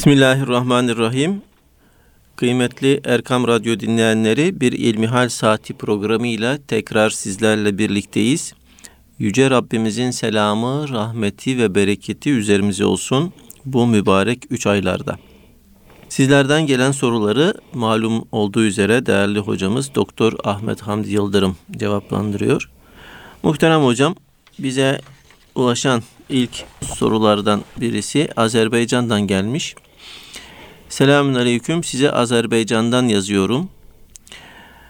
Bismillahirrahmanirrahim. 0.00 1.42
Kıymetli 2.36 3.00
Erkam 3.04 3.46
Radyo 3.46 3.80
dinleyenleri 3.80 4.60
bir 4.60 4.72
İlmihal 4.72 5.28
Saati 5.28 5.74
programıyla 5.74 6.58
tekrar 6.68 7.10
sizlerle 7.10 7.78
birlikteyiz. 7.78 8.54
Yüce 9.18 9.50
Rabbimizin 9.50 10.10
selamı, 10.10 10.88
rahmeti 10.88 11.58
ve 11.58 11.74
bereketi 11.74 12.30
üzerimize 12.30 12.84
olsun 12.84 13.32
bu 13.64 13.86
mübarek 13.86 14.42
üç 14.50 14.66
aylarda. 14.66 15.18
Sizlerden 16.08 16.66
gelen 16.66 16.92
soruları 16.92 17.54
malum 17.74 18.24
olduğu 18.32 18.62
üzere 18.62 19.06
değerli 19.06 19.38
hocamız 19.38 19.94
Doktor 19.94 20.32
Ahmet 20.44 20.80
Hamdi 20.80 21.10
Yıldırım 21.10 21.56
cevaplandırıyor. 21.76 22.70
Muhterem 23.42 23.84
hocam 23.84 24.14
bize 24.58 25.00
ulaşan 25.54 26.02
ilk 26.28 26.64
sorulardan 26.94 27.60
birisi 27.80 28.28
Azerbaycan'dan 28.36 29.20
gelmiş. 29.20 29.74
Selamun 30.90 31.34
Aleyküm 31.34 31.84
size 31.84 32.12
Azerbaycan'dan 32.12 33.08
yazıyorum. 33.08 33.70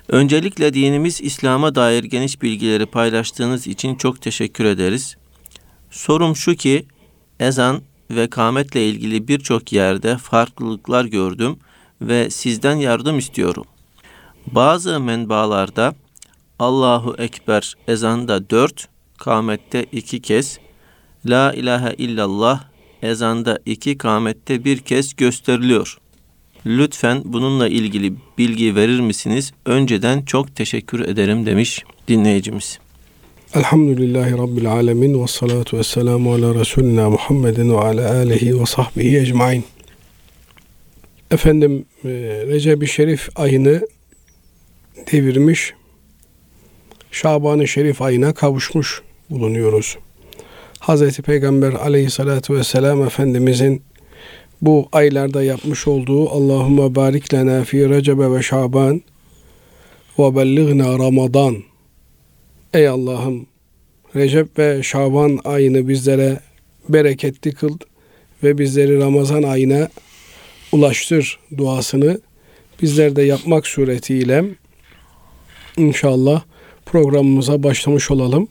Öncelikle 0.09 0.75
dinimiz 0.75 1.21
İslam'a 1.21 1.75
dair 1.75 2.05
geniş 2.05 2.43
bilgileri 2.43 2.87
paylaştığınız 2.87 3.67
için 3.67 3.95
çok 3.95 4.23
teşekkür 4.23 4.65
ederiz. 4.65 5.17
Sorum 5.91 6.37
şu 6.37 6.55
ki 6.55 6.87
ezan 7.41 7.83
ve 8.11 8.31
kametle 8.31 8.89
ilgili 8.89 9.29
birçok 9.29 9.73
yerde 9.73 10.19
farklılıklar 10.19 11.05
gördüm 11.05 11.59
ve 12.01 12.31
sizden 12.31 12.77
yardım 12.77 13.19
istiyorum. 13.19 13.65
Bazı 14.47 15.01
menbaalarda 15.01 15.95
Allahu 16.59 17.15
Ekber 17.19 17.75
ezanda 17.89 18.51
dört, 18.51 18.89
kamette 19.19 19.87
iki 19.93 20.23
kez, 20.23 20.59
La 21.27 21.53
ilahe 21.53 21.95
illallah 21.95 22.70
ezanda 23.03 23.59
iki 23.67 23.99
kamette 23.99 24.65
bir 24.65 24.79
kez 24.79 25.17
gösteriliyor. 25.17 25.99
Lütfen 26.67 27.23
bununla 27.25 27.69
ilgili 27.69 28.13
bilgi 28.39 28.75
verir 28.75 29.01
misiniz? 29.01 29.53
Önceden 29.67 30.23
çok 30.23 30.57
teşekkür 30.57 31.01
ederim 31.01 31.47
demiş 31.47 31.85
dinleyicimiz. 32.09 32.79
Elhamdülillahi 33.55 34.33
Rabbil 34.33 34.73
Alemin 34.73 35.23
ve 35.23 35.27
salatu 35.27 35.79
ve 35.79 35.85
selamu 35.85 36.33
ala 36.33 36.55
Resulina 36.55 37.11
Muhammedin 37.11 37.71
ve 37.71 37.79
ala 37.79 38.15
alihi 38.15 38.61
ve 38.61 38.67
sahbihi 38.67 39.19
ecmain. 39.19 39.65
Efendim 41.31 41.85
e, 42.05 42.09
Recep-i 42.47 42.87
Şerif 42.87 43.29
ayını 43.37 43.89
devirmiş, 45.13 45.75
Şaban-ı 47.11 47.69
Şerif 47.69 48.03
ayına 48.03 48.35
kavuşmuş 48.35 49.03
bulunuyoruz. 49.31 49.97
Hazreti 50.91 51.23
Peygamber 51.23 51.73
aleyhissalatu 51.73 52.55
vesselam 52.55 53.03
Efendimizin 53.03 53.83
bu 54.63 54.89
aylarda 54.93 55.43
yapmış 55.43 55.89
olduğu 55.89 56.31
Allahümme 56.31 56.95
barik 56.95 57.35
lena 57.35 57.65
fi 57.65 57.89
recebe 57.89 58.33
ve 58.33 58.43
şaban 58.43 59.03
ve 60.19 60.37
bellighna 60.37 60.99
ramadan 60.99 61.57
Ey 62.75 62.89
Allah'ım 62.89 63.47
Recep 64.17 64.59
ve 64.59 64.83
Şaban 64.83 65.39
ayını 65.45 65.89
bizlere 65.89 66.41
bereketli 66.89 67.53
kıl 67.53 67.79
ve 68.43 68.59
bizleri 68.59 68.99
Ramazan 68.99 69.43
ayına 69.43 69.89
ulaştır 70.73 71.39
duasını 71.57 72.21
bizler 72.83 73.17
de 73.17 73.23
yapmak 73.23 73.67
suretiyle 73.67 74.45
inşallah 75.77 76.43
programımıza 76.87 77.63
başlamış 77.63 78.11
olalım. 78.11 78.49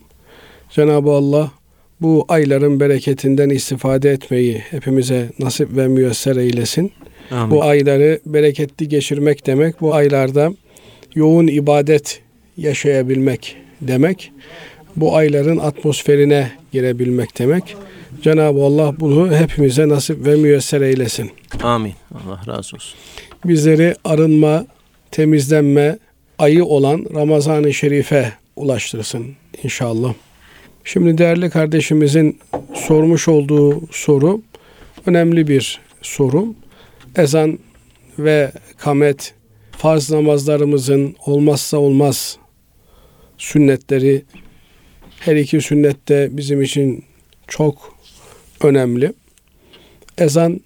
Cenab-ı 0.70 1.10
Allah 1.10 1.59
bu 2.02 2.24
ayların 2.28 2.80
bereketinden 2.80 3.50
istifade 3.50 4.10
etmeyi 4.10 4.58
hepimize 4.58 5.30
nasip 5.38 5.76
ve 5.76 5.88
müyesser 5.88 6.36
eylesin. 6.36 6.92
Amin. 7.30 7.50
Bu 7.50 7.64
ayları 7.64 8.20
bereketli 8.26 8.88
geçirmek 8.88 9.46
demek, 9.46 9.80
bu 9.80 9.94
aylarda 9.94 10.52
yoğun 11.14 11.46
ibadet 11.46 12.20
yaşayabilmek 12.56 13.56
demek. 13.80 14.32
Bu 14.96 15.16
ayların 15.16 15.58
atmosferine 15.58 16.50
girebilmek 16.72 17.38
demek. 17.38 17.76
Cenab-ı 18.22 18.64
Allah 18.64 19.00
bunu 19.00 19.36
hepimize 19.36 19.88
nasip 19.88 20.26
ve 20.26 20.36
müyesser 20.36 20.80
eylesin. 20.80 21.30
Amin. 21.62 21.92
Allah 22.14 22.40
razı 22.46 22.76
olsun. 22.76 22.98
Bizleri 23.44 23.94
arınma, 24.04 24.66
temizlenme 25.10 25.98
ayı 26.38 26.64
olan 26.64 27.06
Ramazan-ı 27.14 27.74
Şerif'e 27.74 28.32
ulaştırsın 28.56 29.26
inşallah. 29.62 30.14
Şimdi 30.84 31.18
değerli 31.18 31.50
kardeşimizin 31.50 32.38
sormuş 32.74 33.28
olduğu 33.28 33.86
soru 33.92 34.42
önemli 35.06 35.48
bir 35.48 35.80
soru. 36.02 36.54
Ezan 37.16 37.58
ve 38.18 38.52
kamet 38.78 39.34
farz 39.70 40.10
namazlarımızın 40.10 41.16
olmazsa 41.26 41.78
olmaz 41.78 42.38
sünnetleri 43.38 44.22
her 45.20 45.36
iki 45.36 45.60
sünnet 45.60 46.08
de 46.08 46.28
bizim 46.32 46.62
için 46.62 47.04
çok 47.48 47.98
önemli. 48.62 49.12
Ezan 50.18 50.60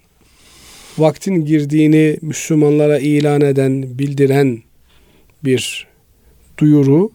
vaktin 0.97 1.45
girdiğini 1.45 2.17
Müslümanlara 2.21 2.99
ilan 2.99 3.41
eden, 3.41 3.99
bildiren 3.99 4.63
bir 5.43 5.87
duyuru 6.57 7.11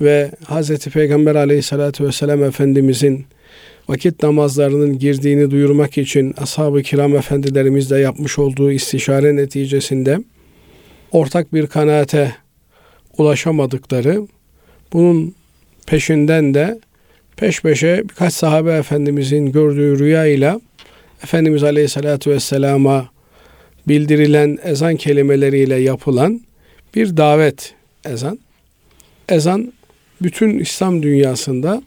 ve 0.00 0.30
Hz. 0.44 0.78
Peygamber 0.78 1.34
aleyhissalatü 1.34 2.06
vesselam 2.06 2.44
Efendimizin 2.44 3.24
vakit 3.88 4.22
namazlarının 4.22 4.98
girdiğini 4.98 5.50
duyurmak 5.50 5.98
için 5.98 6.34
ashab-ı 6.38 6.82
kiram 6.82 7.16
efendilerimizle 7.16 7.98
yapmış 7.98 8.38
olduğu 8.38 8.72
istişare 8.72 9.36
neticesinde 9.36 10.18
ortak 11.12 11.54
bir 11.54 11.66
kanaate 11.66 12.34
ulaşamadıkları 13.18 14.26
bunun 14.92 15.34
peşinden 15.86 16.54
de 16.54 16.80
peş 17.36 17.62
peşe 17.62 18.02
birkaç 18.04 18.34
sahabe 18.34 18.72
efendimizin 18.72 19.52
gördüğü 19.52 19.98
rüya 19.98 20.26
ile 20.26 20.60
Efendimiz 21.22 21.64
Aleyhisselatü 21.64 22.30
Vesselam'a 22.30 23.08
bildirilen 23.88 24.58
ezan 24.62 24.96
kelimeleriyle 24.96 25.76
yapılan 25.76 26.40
bir 26.94 27.16
davet 27.16 27.74
ezan. 28.04 28.38
Ezan 29.28 29.72
bütün 30.22 30.58
İslam 30.58 31.02
dünyasında 31.02 31.82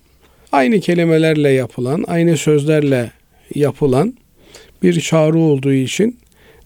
aynı 0.51 0.79
kelimelerle 0.79 1.49
yapılan, 1.49 2.03
aynı 2.07 2.37
sözlerle 2.37 3.11
yapılan 3.55 4.13
bir 4.83 5.01
çağrı 5.01 5.37
olduğu 5.37 5.73
için 5.73 6.19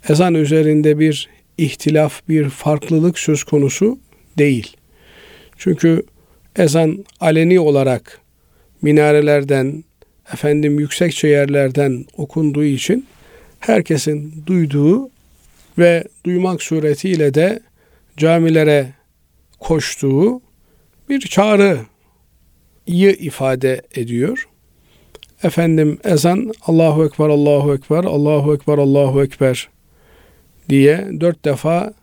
ezan 0.10 0.34
üzerinde 0.34 1.00
bir 1.00 1.30
ihtilaf, 1.58 2.22
bir 2.30 2.50
farklılık 2.50 3.20
söz 3.20 3.44
konusu 3.44 4.00
değil. 4.38 4.78
Çünkü 5.58 6.04
ezan 6.56 7.06
aleni 7.20 7.60
olarak 7.60 8.22
minarelerden, 8.82 9.84
efendim 10.34 10.80
yüksekçe 10.80 11.28
yerlerden 11.28 12.06
okunduğu 12.18 12.64
için 12.64 13.06
herkesin 13.60 14.44
duyduğu 14.46 15.10
ve 15.78 16.04
duymak 16.26 16.64
suretiyle 16.64 17.34
de 17.34 17.60
camilere 18.18 18.88
koştuğu 19.60 20.42
bir 21.10 21.20
çağrıyı 21.20 21.86
ifade 23.20 23.82
ediyor. 23.96 24.48
Efendim 25.44 26.00
ezan 26.04 26.52
Allahu 26.68 27.06
Ekber, 27.06 27.30
Allahu 27.30 27.74
Ekber, 27.74 28.04
Allahu 28.04 28.54
Ekber, 28.54 28.78
Allahu 28.78 29.24
Ekber 29.24 29.70
diye 30.70 31.08
dört 31.20 31.46
defa 31.46 31.94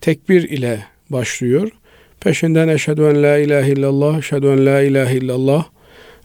tekbir 0.00 0.42
ile 0.42 0.84
başlıyor. 1.10 1.70
Peşinden 2.20 2.68
eşhedü 2.68 3.02
en 3.02 3.22
la 3.22 3.38
ilahe 3.38 3.72
illallah, 3.72 4.18
eşhedü 4.18 4.46
en 4.46 4.66
la 4.66 4.82
ilahe 4.82 5.16
illallah, 5.16 5.64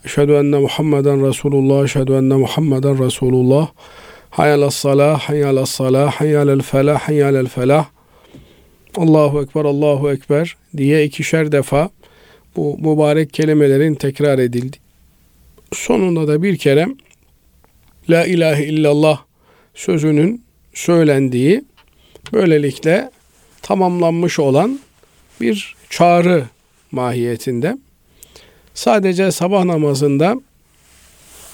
eşhedü 0.06 0.32
enne 0.32 0.58
Muhammeden 0.58 1.28
Resulullah, 1.28 1.84
eşhedü 1.84 2.14
enne 2.14 2.36
Muhammeden 2.36 3.06
Resulullah, 3.06 3.68
hayyalas 4.30 4.76
salah, 4.76 5.20
hayyalas 5.20 5.70
salah, 5.70 6.12
hayyalel 6.12 6.62
felah, 6.62 7.00
hayyalel 7.00 7.48
felah, 7.48 7.86
Allahu 8.98 9.42
Ekber, 9.42 9.66
Allahu 9.66 10.12
Ekber 10.12 10.56
diye 10.78 11.04
ikişer 11.04 11.52
defa 11.52 11.90
bu 12.56 12.78
mübarek 12.78 13.34
kelimelerin 13.34 13.96
tekrar 13.96 14.40
edildi. 14.40 14.78
Sonunda 15.74 16.28
da 16.28 16.44
bir 16.44 16.58
kere 16.58 16.88
La 18.10 18.26
ilahe 18.26 18.66
illallah 18.66 19.24
sözünün 19.76 20.44
söylendiği 20.74 21.64
böylelikle 22.34 23.12
tamamlanmış 23.62 24.40
olan 24.40 24.80
bir 25.42 25.76
çağrı 25.90 26.46
mahiyetinde. 26.92 27.78
Sadece 28.74 29.32
sabah 29.32 29.64
namazında 29.64 30.36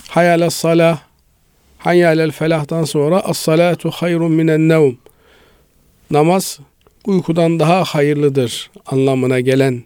hayal 0.08 0.50
salah, 0.50 1.00
hayal 1.78 2.32
felah'tan 2.32 2.84
sonra 2.84 3.20
as 3.20 3.38
salatu 3.38 3.90
hayrun 3.90 4.32
minen 4.32 4.70
nevm. 4.70 4.94
Namaz 6.12 6.60
uykudan 7.06 7.60
daha 7.60 7.84
hayırlıdır 7.84 8.72
anlamına 8.86 9.40
gelen 9.40 9.84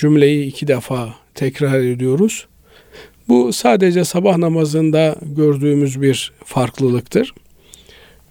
cümleyi 0.00 0.46
iki 0.46 0.68
defa 0.68 1.14
tekrar 1.34 1.80
ediyoruz. 1.80 2.46
Bu 3.28 3.52
sadece 3.52 4.04
sabah 4.04 4.36
namazında 4.36 5.16
gördüğümüz 5.22 6.02
bir 6.02 6.32
farklılıktır. 6.44 7.34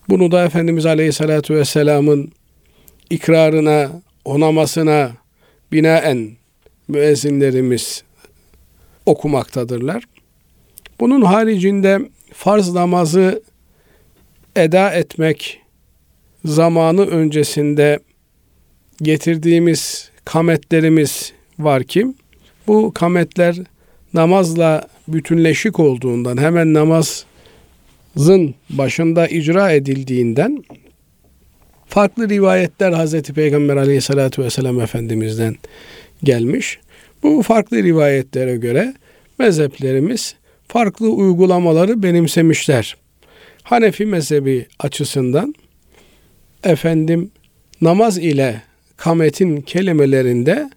Bunu 0.09 0.31
da 0.31 0.45
Efendimiz 0.45 0.85
Aleyhisselatü 0.85 1.55
Vesselam'ın 1.55 2.31
ikrarına, 3.09 3.91
onamasına 4.25 5.11
binaen 5.71 6.31
müezzinlerimiz 6.87 8.03
okumaktadırlar. 9.05 10.03
Bunun 10.99 11.21
haricinde 11.21 11.99
farz 12.33 12.73
namazı 12.73 13.43
eda 14.55 14.91
etmek 14.91 15.61
zamanı 16.45 17.05
öncesinde 17.05 17.99
getirdiğimiz 19.01 20.11
kametlerimiz 20.25 21.33
var 21.59 21.83
ki 21.83 22.07
bu 22.67 22.93
kametler 22.93 23.55
namazla 24.13 24.87
bütünleşik 25.07 25.79
olduğundan 25.79 26.37
hemen 26.37 26.73
namazın 26.73 28.55
başında 28.69 29.27
icra 29.27 29.71
edildiğinden 29.71 30.63
farklı 31.87 32.29
rivayetler 32.29 32.91
Hazreti 32.91 33.33
Peygamber 33.33 33.77
aleyhissalatü 33.77 34.43
vesselam 34.43 34.81
Efendimiz'den 34.81 35.55
gelmiş. 36.23 36.79
Bu 37.23 37.41
farklı 37.41 37.83
rivayetlere 37.83 38.57
göre 38.57 38.93
mezheplerimiz 39.39 40.35
farklı 40.67 41.09
uygulamaları 41.09 42.03
benimsemişler. 42.03 42.97
Hanefi 43.63 44.05
mezhebi 44.05 44.65
açısından 44.79 45.55
efendim 46.63 47.31
namaz 47.81 48.17
ile 48.17 48.61
kametin 48.97 49.61
kelimelerinde 49.61 50.69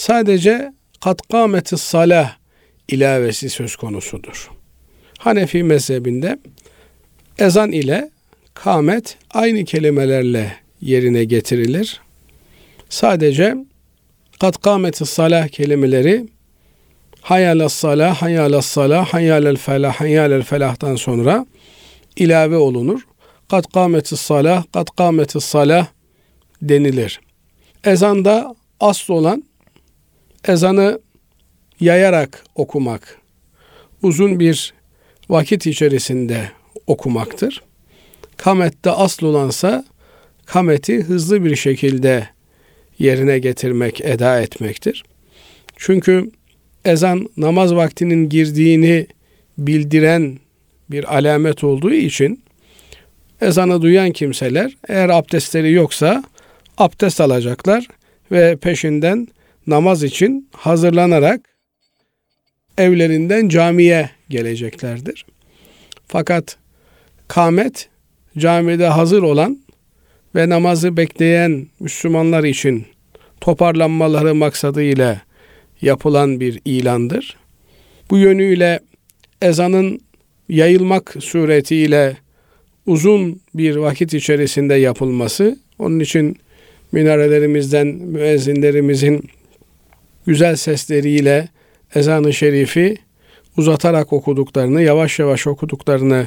sadece 0.00 0.72
kat 1.00 1.28
kâmeti 1.28 1.78
salah 1.78 2.36
ilavesi 2.88 3.50
söz 3.50 3.76
konusudur. 3.76 4.50
Hanefi 5.18 5.62
mezhebinde 5.62 6.38
ezan 7.38 7.72
ile 7.72 8.10
kamet 8.54 9.16
aynı 9.30 9.64
kelimelerle 9.64 10.52
yerine 10.80 11.24
getirilir. 11.24 12.00
Sadece 12.88 13.56
kat 14.40 14.62
kâmeti 14.62 15.06
salah 15.06 15.48
kelimeleri 15.48 16.26
hayalas 17.20 17.72
salah, 17.72 18.22
hayalas 18.22 18.66
salah, 18.66 19.06
hayalel 19.06 19.56
felah, 19.56 19.94
hayalel 19.94 20.42
felahtan 20.42 20.96
sonra 20.96 21.46
ilave 22.16 22.56
olunur. 22.56 23.00
Kat 23.48 23.66
salah, 24.04 24.64
kat 24.72 25.42
salah 25.42 25.86
denilir. 26.62 27.20
Ezanda 27.84 28.54
asıl 28.80 29.14
olan 29.14 29.49
ezanı 30.48 31.00
yayarak 31.80 32.44
okumak, 32.54 33.18
uzun 34.02 34.40
bir 34.40 34.74
vakit 35.28 35.66
içerisinde 35.66 36.50
okumaktır. 36.86 37.62
Kamette 38.36 38.90
asıl 38.90 39.26
olansa 39.26 39.84
kameti 40.46 41.02
hızlı 41.02 41.44
bir 41.44 41.56
şekilde 41.56 42.28
yerine 42.98 43.38
getirmek, 43.38 44.00
eda 44.00 44.40
etmektir. 44.40 45.04
Çünkü 45.76 46.30
ezan 46.84 47.28
namaz 47.36 47.74
vaktinin 47.74 48.28
girdiğini 48.28 49.06
bildiren 49.58 50.38
bir 50.90 51.16
alamet 51.16 51.64
olduğu 51.64 51.92
için 51.92 52.42
ezanı 53.40 53.82
duyan 53.82 54.12
kimseler 54.12 54.76
eğer 54.88 55.08
abdestleri 55.08 55.72
yoksa 55.72 56.24
abdest 56.78 57.20
alacaklar 57.20 57.88
ve 58.32 58.56
peşinden 58.56 59.28
namaz 59.66 60.02
için 60.02 60.48
hazırlanarak 60.52 61.40
evlerinden 62.78 63.48
camiye 63.48 64.10
geleceklerdir. 64.28 65.26
Fakat 66.06 66.56
kamet 67.28 67.88
camide 68.38 68.86
hazır 68.86 69.22
olan 69.22 69.58
ve 70.34 70.48
namazı 70.48 70.96
bekleyen 70.96 71.66
Müslümanlar 71.80 72.44
için 72.44 72.86
toparlanmaları 73.40 74.34
maksadıyla 74.34 75.20
yapılan 75.82 76.40
bir 76.40 76.60
ilandır. 76.64 77.36
Bu 78.10 78.18
yönüyle 78.18 78.80
ezanın 79.42 80.00
yayılmak 80.48 81.16
suretiyle 81.20 82.16
uzun 82.86 83.40
bir 83.54 83.76
vakit 83.76 84.14
içerisinde 84.14 84.74
yapılması, 84.74 85.58
onun 85.78 86.00
için 86.00 86.36
minarelerimizden 86.92 87.86
müezzinlerimizin 87.86 89.30
güzel 90.26 90.56
sesleriyle 90.56 91.48
ezanı 91.94 92.32
şerifi 92.32 92.96
uzatarak 93.56 94.12
okuduklarını, 94.12 94.82
yavaş 94.82 95.18
yavaş 95.18 95.46
okuduklarını 95.46 96.26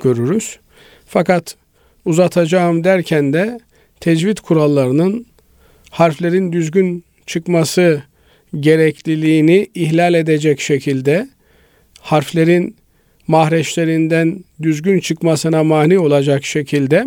görürüz. 0.00 0.58
Fakat 1.06 1.56
uzatacağım 2.04 2.84
derken 2.84 3.32
de 3.32 3.60
tecvid 4.00 4.38
kurallarının 4.38 5.26
harflerin 5.90 6.52
düzgün 6.52 7.04
çıkması 7.26 8.02
gerekliliğini 8.60 9.68
ihlal 9.74 10.14
edecek 10.14 10.60
şekilde 10.60 11.28
harflerin 12.00 12.76
mahreçlerinden 13.26 14.44
düzgün 14.62 15.00
çıkmasına 15.00 15.64
mani 15.64 15.98
olacak 15.98 16.44
şekilde 16.44 17.04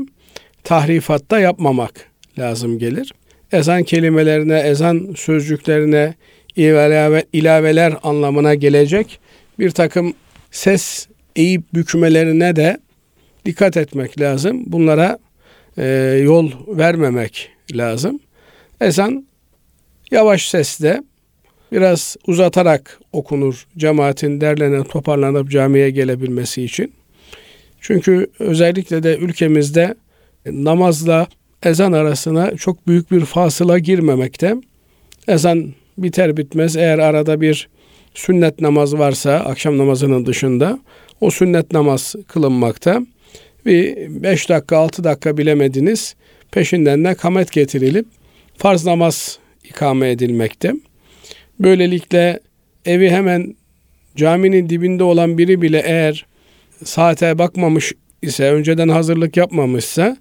tahrifatta 0.64 1.40
yapmamak 1.40 2.06
lazım 2.40 2.80
gelir. 2.80 3.14
Ezan 3.52 3.84
kelimelerine, 3.84 4.60
ezan 4.60 5.14
sözcüklerine 5.18 6.14
ilave, 6.56 7.24
ilaveler 7.34 7.94
anlamına 8.04 8.56
gelecek 8.56 9.20
bir 9.60 9.72
takım 9.72 10.14
ses 10.52 11.08
eğip 11.36 11.74
bükmelerine 11.74 12.56
de 12.56 12.78
dikkat 13.46 13.78
etmek 13.78 14.20
lazım. 14.20 14.64
Bunlara 14.66 15.20
e, 15.78 15.86
yol 16.24 16.52
vermemek 16.68 17.50
lazım. 17.74 18.20
Ezan 18.82 19.26
yavaş 20.12 20.48
sesle 20.48 21.04
biraz 21.72 22.16
uzatarak 22.28 23.00
okunur 23.14 23.68
cemaatin 23.78 24.42
derlenip 24.42 24.90
toparlanıp 24.90 25.52
camiye 25.52 25.90
gelebilmesi 25.90 26.64
için. 26.64 26.94
Çünkü 27.82 28.28
özellikle 28.40 29.04
de 29.04 29.18
ülkemizde 29.18 29.96
namazla 30.46 31.28
ezan 31.64 31.92
arasına 31.92 32.56
çok 32.56 32.88
büyük 32.88 33.12
bir 33.12 33.26
fasıla 33.26 33.80
girmemekte. 33.80 34.56
Ezan 35.28 35.74
biter 35.98 36.38
bitmez 36.38 36.76
eğer 36.76 37.00
arada 37.00 37.42
bir 37.42 37.70
sünnet 38.14 38.62
namaz 38.62 38.94
varsa 38.94 39.34
akşam 39.34 39.78
namazının 39.78 40.26
dışında 40.26 40.80
o 41.22 41.32
sünnet 41.32 41.72
namaz 41.72 42.16
kılınmakta. 42.28 43.02
Bir 43.66 43.96
5 44.24 44.50
dakika 44.50 44.78
6 44.78 45.04
dakika 45.04 45.38
bilemediniz 45.38 46.16
peşinden 46.52 47.06
de 47.06 47.16
kamet 47.16 47.52
getirilip 47.52 48.06
farz 48.58 48.86
namaz 48.86 49.40
ikame 49.64 50.12
edilmekte. 50.12 50.74
Böylelikle 51.60 52.40
evi 52.86 53.10
hemen 53.10 53.56
caminin 54.16 54.70
dibinde 54.70 55.04
olan 55.04 55.38
biri 55.38 55.62
bile 55.62 55.82
eğer 55.86 56.26
saate 56.84 57.38
bakmamış 57.38 57.94
ise, 58.22 58.52
önceden 58.52 58.90
hazırlık 58.90 59.38
yapmamışsa 59.38 60.18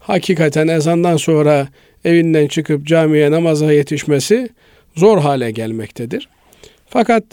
hakikaten 0.00 0.68
ezandan 0.68 1.16
sonra 1.16 1.68
evinden 2.04 2.46
çıkıp 2.46 2.86
camiye 2.86 3.30
namaza 3.30 3.72
yetişmesi 3.72 4.48
zor 4.96 5.18
hale 5.18 5.50
gelmektedir. 5.50 6.28
Fakat 6.88 7.24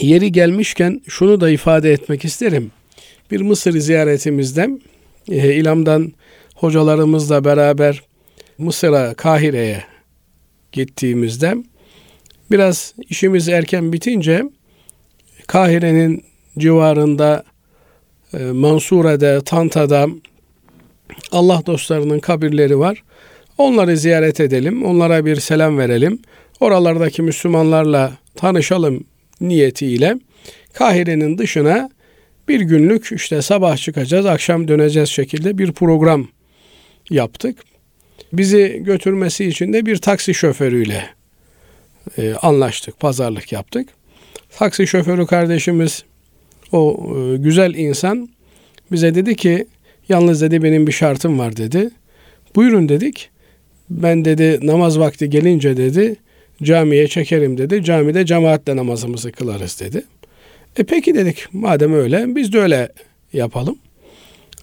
yeri 0.00 0.32
gelmişken 0.32 1.02
şunu 1.08 1.40
da 1.40 1.50
ifade 1.50 1.92
etmek 1.92 2.24
isterim. 2.24 2.70
Bir 3.30 3.40
Mısır 3.40 3.72
ziyaretimizde 3.72 4.70
e, 5.30 5.54
İlam'dan 5.54 6.12
hocalarımızla 6.54 7.44
beraber 7.44 8.02
Mısır'a, 8.58 9.14
Kahire'ye 9.14 9.84
gittiğimizde 10.72 11.54
biraz 12.50 12.94
işimiz 13.10 13.48
erken 13.48 13.92
bitince 13.92 14.42
Kahire'nin 15.46 16.24
civarında 16.58 17.44
e, 18.34 18.38
Mansure'de, 18.38 19.40
Tanta'da 19.44 20.08
Allah 21.32 21.62
dostlarının 21.66 22.18
kabirleri 22.18 22.78
var. 22.78 23.02
Onları 23.58 23.96
ziyaret 23.96 24.40
edelim, 24.40 24.84
onlara 24.84 25.24
bir 25.24 25.36
selam 25.36 25.78
verelim. 25.78 26.18
Oralardaki 26.60 27.22
Müslümanlarla 27.22 28.12
tanışalım 28.36 29.04
niyetiyle 29.40 30.18
Kahire'nin 30.72 31.38
dışına 31.38 31.90
bir 32.48 32.60
günlük 32.60 33.12
işte 33.12 33.42
sabah 33.42 33.76
çıkacağız, 33.76 34.26
akşam 34.26 34.68
döneceğiz 34.68 35.08
şekilde 35.08 35.58
bir 35.58 35.72
program 35.72 36.28
yaptık. 37.10 37.58
Bizi 38.32 38.80
götürmesi 38.84 39.44
için 39.44 39.72
de 39.72 39.86
bir 39.86 39.96
taksi 39.96 40.34
şoförüyle 40.34 41.06
e, 42.18 42.34
anlaştık, 42.34 43.00
pazarlık 43.00 43.52
yaptık. 43.52 43.88
Taksi 44.58 44.86
şoförü 44.86 45.26
kardeşimiz 45.26 46.04
o 46.72 47.06
e, 47.16 47.36
güzel 47.36 47.74
insan 47.74 48.28
bize 48.92 49.14
dedi 49.14 49.36
ki 49.36 49.66
yalnız 50.08 50.42
dedi 50.42 50.62
benim 50.62 50.86
bir 50.86 50.92
şartım 50.92 51.38
var 51.38 51.56
dedi. 51.56 51.90
Buyurun 52.56 52.88
dedik. 52.88 53.30
Ben 53.90 54.24
dedi 54.24 54.66
namaz 54.66 54.98
vakti 54.98 55.30
gelince 55.30 55.76
dedi 55.76 56.16
camiye 56.62 57.08
çekerim 57.08 57.58
dedi. 57.58 57.84
Camide 57.84 58.26
cemaatle 58.26 58.76
namazımızı 58.76 59.32
kılarız 59.32 59.80
dedi. 59.80 60.04
E 60.76 60.84
peki 60.84 61.14
dedik 61.14 61.46
madem 61.52 61.94
öyle 61.94 62.36
biz 62.36 62.52
de 62.52 62.58
öyle 62.58 62.88
yapalım. 63.32 63.78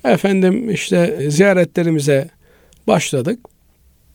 Efendim 0.06 0.70
işte 0.70 1.30
ziyaretlerimize 1.30 2.30
başladık. 2.88 3.40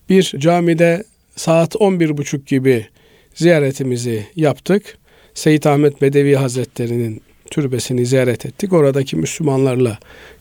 Bir 0.08 0.34
camide 0.38 1.04
saat 1.36 1.74
11.30 1.74 2.46
gibi 2.46 2.86
ziyaretimizi 3.34 4.26
yaptık. 4.36 4.98
Seyit 5.34 5.66
Ahmet 5.66 6.02
Bedevi 6.02 6.34
Hazretleri'nin 6.34 7.22
türbesini 7.50 8.06
ziyaret 8.06 8.46
ettik. 8.46 8.72
Oradaki 8.72 9.16
Müslümanlarla 9.16 9.98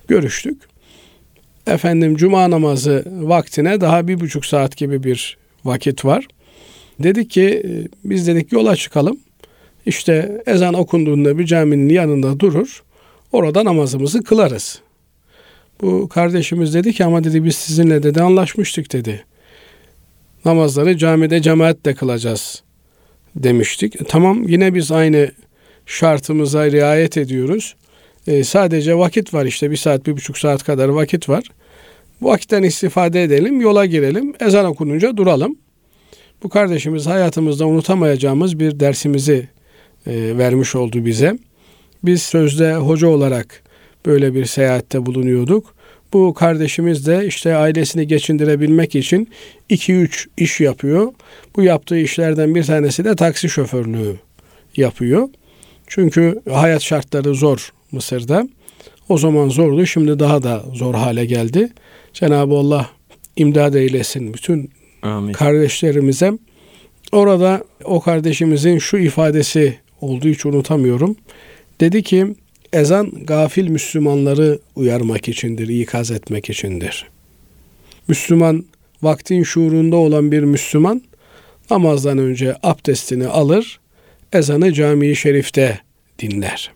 görüştük. 0.07 0.74
Efendim 1.67 2.15
cuma 2.15 2.49
namazı 2.49 3.05
vaktine 3.11 3.81
daha 3.81 4.07
bir 4.07 4.19
buçuk 4.19 4.45
saat 4.45 4.77
gibi 4.77 5.03
bir 5.03 5.37
vakit 5.65 6.05
var. 6.05 6.27
Dedik 6.99 7.29
ki 7.29 7.63
biz 8.05 8.27
dedik 8.27 8.51
yola 8.51 8.75
çıkalım. 8.75 9.19
İşte 9.85 10.43
ezan 10.45 10.73
okunduğunda 10.73 11.37
bir 11.37 11.45
caminin 11.45 11.89
yanında 11.89 12.39
durur. 12.39 12.83
Orada 13.31 13.65
namazımızı 13.65 14.23
kılarız. 14.23 14.81
Bu 15.81 16.09
kardeşimiz 16.09 16.73
dedi 16.73 16.93
ki 16.93 17.05
ama 17.05 17.23
dedi 17.23 17.45
biz 17.45 17.55
sizinle 17.55 18.03
dedi 18.03 18.21
anlaşmıştık 18.21 18.93
dedi. 18.93 19.25
Namazları 20.45 20.97
camide 20.97 21.41
cemaatle 21.41 21.95
kılacağız 21.95 22.63
demiştik. 23.35 24.01
E, 24.01 24.03
tamam 24.03 24.47
yine 24.47 24.73
biz 24.73 24.91
aynı 24.91 25.31
şartımıza 25.85 26.71
riayet 26.71 27.17
ediyoruz. 27.17 27.75
E, 28.27 28.43
sadece 28.43 28.97
vakit 28.97 29.33
var 29.33 29.45
işte 29.45 29.71
bir 29.71 29.77
saat 29.77 30.05
bir 30.05 30.13
buçuk 30.13 30.37
saat 30.37 30.63
kadar 30.63 30.89
vakit 30.89 31.29
var. 31.29 31.43
Bu 32.21 32.27
vakitten 32.27 32.63
istifade 32.63 33.23
edelim 33.23 33.61
yola 33.61 33.85
girelim 33.85 34.33
ezan 34.39 34.65
okununca 34.65 35.17
duralım. 35.17 35.57
Bu 36.43 36.49
kardeşimiz 36.49 37.07
hayatımızda 37.07 37.67
unutamayacağımız 37.67 38.59
bir 38.59 38.79
dersimizi 38.79 39.47
e, 40.07 40.37
vermiş 40.37 40.75
oldu 40.75 41.05
bize. 41.05 41.37
Biz 42.03 42.21
sözde 42.21 42.75
hoca 42.75 43.07
olarak 43.07 43.63
böyle 44.05 44.33
bir 44.33 44.45
seyahatte 44.45 45.05
bulunuyorduk. 45.05 45.75
Bu 46.13 46.33
kardeşimiz 46.33 47.07
de 47.07 47.27
işte 47.27 47.55
ailesini 47.55 48.07
geçindirebilmek 48.07 48.95
için 48.95 49.29
2-3 49.69 50.27
iş 50.37 50.61
yapıyor. 50.61 51.13
Bu 51.55 51.63
yaptığı 51.63 51.97
işlerden 51.97 52.55
bir 52.55 52.63
tanesi 52.63 53.05
de 53.05 53.15
taksi 53.15 53.49
şoförlüğü 53.49 54.15
yapıyor. 54.77 55.29
Çünkü 55.87 56.41
hayat 56.49 56.81
şartları 56.81 57.35
zor 57.35 57.71
Mısır'da. 57.95 58.47
O 59.09 59.17
zaman 59.17 59.49
zordu, 59.49 59.85
şimdi 59.85 60.19
daha 60.19 60.43
da 60.43 60.63
zor 60.73 60.95
hale 60.95 61.25
geldi. 61.25 61.69
Cenab-ı 62.13 62.55
Allah 62.55 62.89
imdad 63.35 63.73
eylesin 63.73 64.33
bütün 64.33 64.71
Amin. 65.01 65.33
kardeşlerimize. 65.33 66.33
Orada 67.11 67.63
o 67.83 68.01
kardeşimizin 68.01 68.77
şu 68.77 68.97
ifadesi 68.97 69.79
olduğu 70.01 70.27
hiç 70.27 70.45
unutamıyorum. 70.45 71.15
Dedi 71.79 72.03
ki 72.03 72.35
ezan 72.73 73.11
gafil 73.23 73.67
Müslümanları 73.67 74.59
uyarmak 74.75 75.27
içindir, 75.27 75.67
ikaz 75.67 76.11
etmek 76.11 76.49
içindir. 76.49 77.07
Müslüman 78.07 78.65
vaktin 79.01 79.43
şuurunda 79.43 79.95
olan 79.95 80.31
bir 80.31 80.43
Müslüman 80.43 81.01
namazdan 81.71 82.17
önce 82.17 82.55
abdestini 82.63 83.27
alır, 83.27 83.79
ezanı 84.33 84.73
cami-i 84.73 85.15
şerifte 85.15 85.79
dinler. 86.19 86.71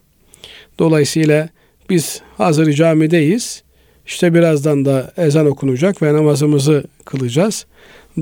Dolayısıyla 0.80 1.50
biz 1.90 2.22
hazır 2.38 2.74
camideyiz. 2.74 3.64
İşte 4.06 4.34
birazdan 4.34 4.86
da 4.86 5.14
ezan 5.18 5.46
okunacak 5.46 6.02
ve 6.02 6.14
namazımızı 6.14 6.84
kılacağız. 7.06 7.66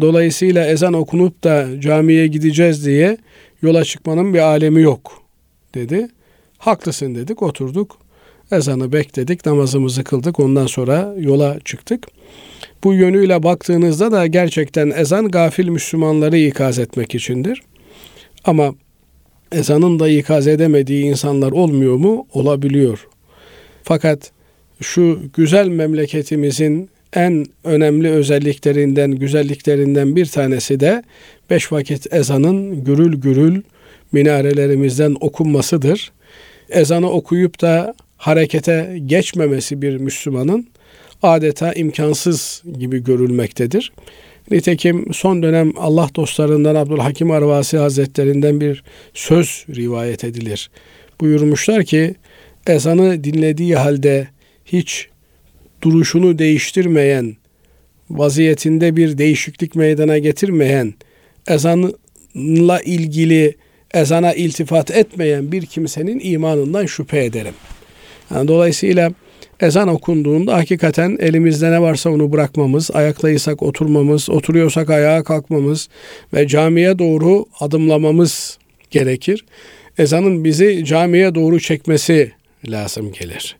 Dolayısıyla 0.01 0.67
ezan 0.67 0.93
okunup 0.93 1.43
da 1.43 1.81
camiye 1.81 2.27
gideceğiz 2.27 2.85
diye 2.85 3.17
yola 3.61 3.83
çıkmanın 3.83 4.33
bir 4.33 4.39
alemi 4.39 4.81
yok 4.81 5.21
dedi. 5.75 6.07
Haklısın 6.57 7.15
dedik 7.15 7.41
oturduk. 7.41 7.97
Ezanı 8.51 8.93
bekledik 8.93 9.45
namazımızı 9.45 10.03
kıldık 10.03 10.39
ondan 10.39 10.67
sonra 10.67 11.13
yola 11.19 11.57
çıktık. 11.65 12.07
Bu 12.83 12.93
yönüyle 12.93 13.43
baktığınızda 13.43 14.11
da 14.11 14.27
gerçekten 14.27 14.89
ezan 14.89 15.27
gafil 15.27 15.69
Müslümanları 15.69 16.37
ikaz 16.37 16.79
etmek 16.79 17.15
içindir. 17.15 17.61
Ama 18.43 18.73
ezanın 19.51 19.99
da 19.99 20.09
ikaz 20.09 20.47
edemediği 20.47 21.03
insanlar 21.03 21.51
olmuyor 21.51 21.95
mu? 21.95 22.27
Olabiliyor. 22.33 23.07
Fakat 23.83 24.31
şu 24.81 25.19
güzel 25.33 25.67
memleketimizin 25.67 26.89
en 27.13 27.45
önemli 27.63 28.09
özelliklerinden, 28.09 29.11
güzelliklerinden 29.11 30.15
bir 30.15 30.25
tanesi 30.25 30.79
de 30.79 31.03
beş 31.49 31.71
vakit 31.71 32.13
ezanın 32.13 32.83
gürül 32.83 33.21
gürül 33.21 33.61
minarelerimizden 34.11 35.15
okunmasıdır. 35.21 36.11
Ezanı 36.69 37.11
okuyup 37.11 37.61
da 37.61 37.95
harekete 38.17 38.99
geçmemesi 39.05 39.81
bir 39.81 39.97
Müslümanın 39.97 40.67
adeta 41.23 41.73
imkansız 41.73 42.63
gibi 42.79 43.03
görülmektedir. 43.03 43.91
Nitekim 44.51 45.13
son 45.13 45.43
dönem 45.43 45.73
Allah 45.77 46.09
dostlarından 46.15 46.75
Abdülhakim 46.75 47.31
Arvasi 47.31 47.77
Hazretlerinden 47.77 48.61
bir 48.61 48.83
söz 49.13 49.65
rivayet 49.75 50.23
edilir. 50.23 50.69
Buyurmuşlar 51.21 51.83
ki 51.83 52.15
ezanı 52.67 53.23
dinlediği 53.23 53.75
halde 53.75 54.27
hiç 54.65 55.07
duruşunu 55.81 56.39
değiştirmeyen, 56.39 57.37
vaziyetinde 58.09 58.95
bir 58.95 59.17
değişiklik 59.17 59.75
meydana 59.75 60.17
getirmeyen, 60.17 60.93
ezanla 61.47 62.81
ilgili 62.85 63.55
ezana 63.93 64.33
iltifat 64.33 64.91
etmeyen 64.91 65.51
bir 65.51 65.65
kimsenin 65.65 66.19
imanından 66.23 66.85
şüphe 66.85 67.25
ederim. 67.25 67.53
Yani 68.35 68.47
dolayısıyla 68.47 69.11
ezan 69.61 69.87
okunduğunda 69.87 70.57
hakikaten 70.57 71.17
elimizde 71.19 71.71
ne 71.71 71.81
varsa 71.81 72.09
onu 72.09 72.31
bırakmamız, 72.31 72.91
ayaktaysak 72.93 73.63
oturmamız, 73.63 74.29
oturuyorsak 74.29 74.89
ayağa 74.89 75.23
kalkmamız 75.23 75.89
ve 76.33 76.47
camiye 76.47 76.99
doğru 76.99 77.45
adımlamamız 77.59 78.57
gerekir. 78.91 79.45
Ezanın 79.97 80.43
bizi 80.43 80.85
camiye 80.85 81.35
doğru 81.35 81.59
çekmesi 81.59 82.31
lazım 82.69 83.11
gelir. 83.11 83.55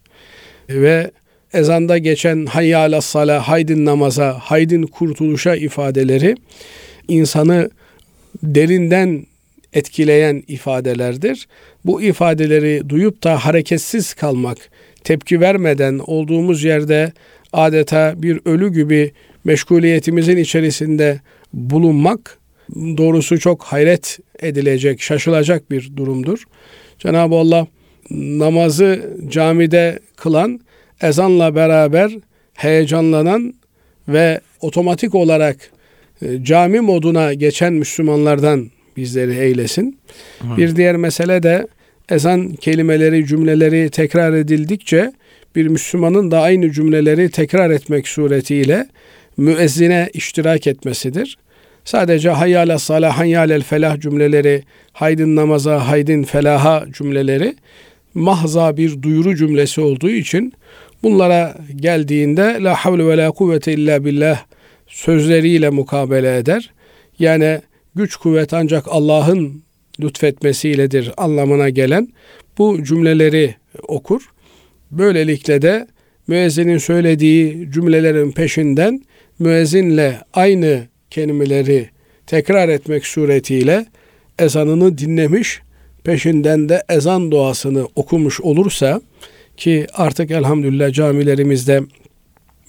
Ve 0.69 1.11
ezanda 1.53 1.97
geçen 1.97 2.45
hayyâle 2.45 3.01
sala, 3.01 3.47
haydin 3.47 3.85
namaza, 3.85 4.39
haydin 4.39 4.83
kurtuluşa 4.83 5.55
ifadeleri 5.55 6.35
insanı 7.07 7.69
derinden 8.43 9.25
etkileyen 9.73 10.43
ifadelerdir. 10.47 11.47
Bu 11.85 12.01
ifadeleri 12.01 12.89
duyup 12.89 13.23
da 13.23 13.45
hareketsiz 13.45 14.13
kalmak, 14.13 14.57
tepki 15.07 15.41
vermeden 15.41 15.99
olduğumuz 15.99 16.63
yerde 16.63 17.11
adeta 17.53 18.13
bir 18.17 18.39
ölü 18.45 18.73
gibi 18.73 19.11
meşguliyetimizin 19.43 20.37
içerisinde 20.37 21.19
bulunmak 21.53 22.37
doğrusu 22.75 23.39
çok 23.39 23.63
hayret 23.63 24.19
edilecek, 24.39 25.01
şaşılacak 25.01 25.71
bir 25.71 25.97
durumdur. 25.97 26.43
Cenab-ı 26.99 27.35
Allah 27.35 27.67
namazı 28.11 29.17
camide 29.27 29.99
kılan, 30.15 30.59
ezanla 31.01 31.55
beraber 31.55 32.11
heyecanlanan 32.53 33.53
ve 34.07 34.41
otomatik 34.61 35.15
olarak 35.15 35.71
e, 36.21 36.43
cami 36.43 36.79
moduna 36.79 37.33
geçen 37.33 37.73
Müslümanlardan 37.73 38.71
bizleri 38.97 39.35
eylesin. 39.35 39.99
Hı. 40.39 40.57
Bir 40.57 40.75
diğer 40.75 40.95
mesele 40.95 41.43
de 41.43 41.67
ezan 42.09 42.49
kelimeleri, 42.49 43.25
cümleleri 43.25 43.89
tekrar 43.89 44.33
edildikçe 44.33 45.13
bir 45.55 45.67
Müslümanın 45.67 46.31
da 46.31 46.41
aynı 46.41 46.71
cümleleri 46.71 47.31
tekrar 47.31 47.69
etmek 47.69 48.07
suretiyle 48.07 48.87
müezzine 49.37 50.09
iştirak 50.13 50.67
etmesidir. 50.67 51.37
Sadece 51.85 52.29
hayyâle 52.29 52.77
salah, 52.77 53.17
hayyâlel 53.17 53.63
felah 53.63 53.99
cümleleri, 53.99 54.63
haydin 54.93 55.35
namaza, 55.35 55.87
haydin 55.87 56.23
felaha 56.23 56.85
cümleleri 56.97 57.55
mahza 58.13 58.77
bir 58.77 59.01
duyuru 59.01 59.35
cümlesi 59.35 59.81
olduğu 59.81 60.09
için 60.09 60.53
bunlara 61.03 61.55
geldiğinde 61.75 62.57
la 62.61 62.75
havle 62.75 63.05
ve 63.07 63.17
la 63.17 63.31
kuvvete 63.31 63.73
illa 63.73 64.05
billah 64.05 64.43
sözleriyle 64.87 65.69
mukabele 65.69 66.37
eder. 66.37 66.69
Yani 67.19 67.61
güç 67.95 68.15
kuvvet 68.15 68.53
ancak 68.53 68.85
Allah'ın 68.87 69.63
lütfetmesiyledir 70.01 71.11
anlamına 71.17 71.69
gelen 71.69 72.07
bu 72.57 72.83
cümleleri 72.83 73.55
okur. 73.87 74.21
Böylelikle 74.91 75.61
de 75.61 75.87
müezzinin 76.27 76.77
söylediği 76.77 77.71
cümlelerin 77.71 78.31
peşinden 78.31 79.01
müezzinle 79.39 80.21
aynı 80.33 80.87
kelimeleri 81.09 81.89
tekrar 82.27 82.69
etmek 82.69 83.05
suretiyle 83.05 83.85
ezanını 84.39 84.97
dinlemiş, 84.97 85.61
peşinden 86.03 86.69
de 86.69 86.83
ezan 86.89 87.31
duasını 87.31 87.87
okumuş 87.95 88.41
olursa 88.41 89.01
ki 89.57 89.87
artık 89.93 90.31
elhamdülillah 90.31 90.93
camilerimizde 90.93 91.81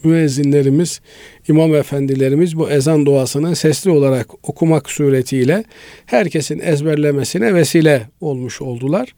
müezzinlerimiz, 0.05 1.01
imam 1.49 1.75
efendilerimiz 1.75 2.59
bu 2.59 2.71
ezan 2.71 3.07
duasını 3.07 3.57
sesli 3.57 3.91
olarak 3.91 4.49
okumak 4.49 4.91
suretiyle 4.91 5.65
herkesin 6.07 6.59
ezberlemesine 6.59 7.55
vesile 7.55 8.03
olmuş 8.21 8.63
oldular. 8.63 9.15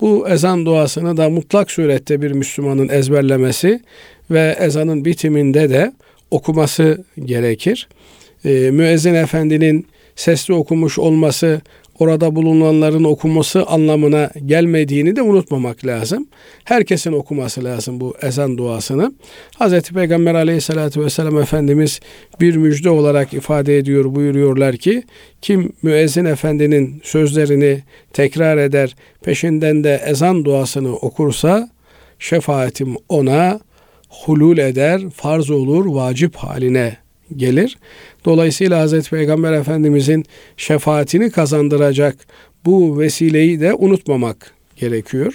Bu 0.00 0.28
ezan 0.28 0.66
duasını 0.66 1.16
da 1.16 1.28
mutlak 1.30 1.70
surette 1.70 2.22
bir 2.22 2.30
Müslümanın 2.30 2.88
ezberlemesi 2.88 3.80
ve 4.30 4.56
ezanın 4.60 5.04
bitiminde 5.04 5.70
de 5.70 5.92
okuması 6.30 7.04
gerekir. 7.24 7.88
Ee, 8.44 8.70
müezzin 8.70 9.14
efendinin 9.14 9.86
sesli 10.16 10.54
okumuş 10.54 10.98
olması 10.98 11.60
orada 11.98 12.36
bulunanların 12.36 13.04
okuması 13.04 13.66
anlamına 13.66 14.30
gelmediğini 14.46 15.16
de 15.16 15.22
unutmamak 15.22 15.86
lazım. 15.86 16.26
Herkesin 16.64 17.12
okuması 17.12 17.64
lazım 17.64 18.00
bu 18.00 18.14
ezan 18.22 18.58
duasını. 18.58 19.12
Hz. 19.60 19.80
Peygamber 19.80 20.34
aleyhissalatü 20.34 21.04
vesselam 21.04 21.38
Efendimiz 21.38 22.00
bir 22.40 22.56
müjde 22.56 22.90
olarak 22.90 23.34
ifade 23.34 23.78
ediyor 23.78 24.14
buyuruyorlar 24.14 24.76
ki 24.76 25.02
kim 25.42 25.72
müezzin 25.82 26.24
efendinin 26.24 27.00
sözlerini 27.04 27.82
tekrar 28.12 28.58
eder 28.58 28.96
peşinden 29.22 29.84
de 29.84 30.02
ezan 30.06 30.44
duasını 30.44 30.96
okursa 30.96 31.68
şefaatim 32.18 32.96
ona 33.08 33.60
hulul 34.08 34.58
eder, 34.58 35.00
farz 35.14 35.50
olur, 35.50 35.86
vacip 35.86 36.36
haline 36.36 37.03
gelir. 37.36 37.78
Dolayısıyla 38.24 38.80
Hazreti 38.80 39.10
Peygamber 39.10 39.52
Efendimizin 39.52 40.24
şefaatini 40.56 41.30
kazandıracak 41.30 42.16
bu 42.64 42.98
vesileyi 42.98 43.60
de 43.60 43.74
unutmamak 43.74 44.52
gerekiyor. 44.76 45.34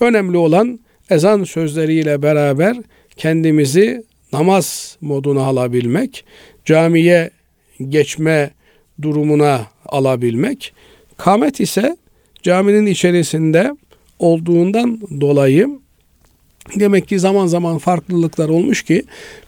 Önemli 0.00 0.36
olan 0.36 0.80
ezan 1.10 1.44
sözleriyle 1.44 2.22
beraber 2.22 2.76
kendimizi 3.16 4.04
namaz 4.32 4.96
moduna 5.00 5.42
alabilmek, 5.42 6.24
camiye 6.64 7.30
geçme 7.88 8.50
durumuna 9.02 9.66
alabilmek. 9.86 10.72
Kamet 11.16 11.60
ise 11.60 11.96
caminin 12.42 12.86
içerisinde 12.86 13.70
olduğundan 14.18 15.00
dolayı 15.20 15.81
Demek 16.76 17.08
ki 17.08 17.18
zaman 17.18 17.46
zaman 17.46 17.78
farklılıklar 17.78 18.48
olmuş 18.48 18.82
ki 18.82 19.02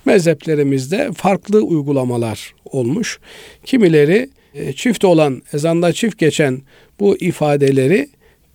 mezheplerimizde 0.05 1.11
farklı 1.17 1.61
uygulamalar 1.61 2.55
olmuş. 2.65 3.19
Kimileri 3.65 4.29
e, 4.55 4.73
çift 4.73 5.05
olan, 5.05 5.43
ezanda 5.53 5.93
çift 5.93 6.19
geçen 6.19 6.63
bu 7.01 7.17
ifadeleri 7.17 8.09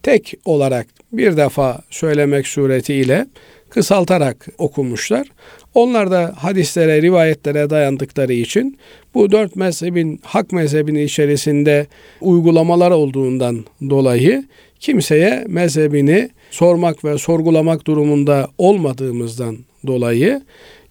tek 0.04 0.34
olarak 0.46 0.88
bir 1.12 1.38
defa 1.38 1.82
söylemek 1.90 2.48
suretiyle 2.48 3.28
kısaltarak 3.70 4.48
okumuşlar. 4.58 5.28
Onlar 5.74 6.12
da 6.12 6.34
hadislere, 6.38 7.02
rivayetlere 7.02 7.70
dayandıkları 7.70 8.34
için 8.34 8.78
bu 9.14 9.32
dört 9.32 9.56
mezhebin, 9.56 10.20
hak 10.24 10.52
mezhebinin 10.52 11.06
içerisinde 11.06 11.88
uygulamalar 12.22 12.92
olduğundan 12.92 13.66
dolayı 13.90 14.44
kimseye 14.80 15.46
mezhebini 15.48 16.30
sormak 16.52 17.06
ve 17.06 17.18
sorgulamak 17.18 17.88
durumunda 17.88 18.48
olmadığımızdan 18.58 19.58
dolayı 19.88 20.42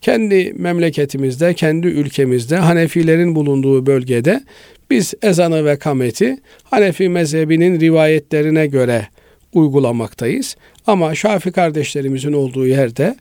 kendi 0.01 0.53
memleketimizde, 0.53 1.55
kendi 1.55 1.87
ülkemizde 1.87 2.57
Hanefilerin 2.57 3.35
bulunduğu 3.35 3.87
bölgede 3.87 4.45
biz 4.91 5.15
ezanı 5.23 5.65
ve 5.65 5.79
kameti 5.79 6.37
Hanefi 6.65 7.09
mezhebinin 7.09 7.81
rivayetlerine 7.81 8.67
göre 8.67 9.09
uygulamaktayız. 9.53 10.57
Ama 10.87 11.15
Şafi 11.15 11.53
kardeşlerimizin 11.53 12.33
olduğu 12.33 12.67
yerde 12.67 13.17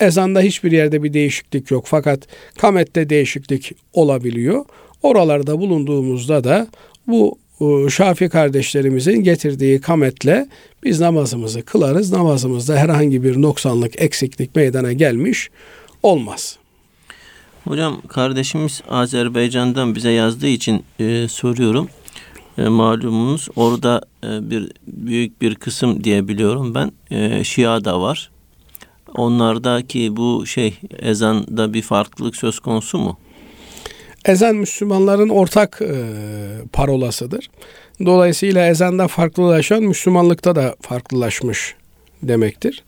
ezanda 0.00 0.40
hiçbir 0.40 0.72
yerde 0.72 1.02
bir 1.02 1.12
değişiklik 1.12 1.70
yok 1.70 1.84
fakat 1.86 2.20
kamette 2.58 3.10
değişiklik 3.10 3.72
olabiliyor. 3.92 4.64
Oralarda 5.02 5.58
bulunduğumuzda 5.58 6.44
da 6.44 6.66
bu 7.06 7.38
Şafi 7.90 8.28
kardeşlerimizin 8.28 9.22
getirdiği 9.22 9.80
kametle 9.80 10.48
biz 10.84 11.00
namazımızı 11.00 11.62
kılarız. 11.62 12.12
Namazımızda 12.12 12.76
herhangi 12.76 13.22
bir 13.22 13.42
noksanlık, 13.42 14.02
eksiklik 14.02 14.56
meydana 14.56 14.92
gelmiş 14.92 15.50
olmaz. 16.02 16.58
Hocam 17.64 18.00
kardeşimiz 18.08 18.82
Azerbaycan'dan 18.88 19.94
bize 19.94 20.10
yazdığı 20.10 20.48
için 20.48 20.84
e, 21.00 21.28
soruyorum. 21.28 21.88
E, 22.58 22.62
malumunuz 22.62 23.48
orada 23.56 24.02
e, 24.24 24.50
bir 24.50 24.72
büyük 24.86 25.42
bir 25.42 25.54
kısım 25.54 26.04
diye 26.04 26.28
biliyorum 26.28 26.74
ben 26.74 26.92
e, 27.10 27.44
Şia 27.44 27.84
da 27.84 28.00
var. 28.00 28.30
Onlardaki 29.14 30.16
bu 30.16 30.46
şey 30.46 30.74
ezanda 30.98 31.74
bir 31.74 31.82
farklılık 31.82 32.36
söz 32.36 32.60
konusu 32.60 32.98
mu? 32.98 33.18
Ezan 34.26 34.56
Müslümanların 34.56 35.28
ortak 35.28 35.82
e, 35.82 35.94
parolasıdır. 36.72 37.50
Dolayısıyla 38.04 38.66
ezanda 38.66 39.08
farklılaşan 39.08 39.82
Müslümanlıkta 39.82 40.56
da 40.56 40.76
farklılaşmış 40.80 41.74
demektir. 42.22 42.84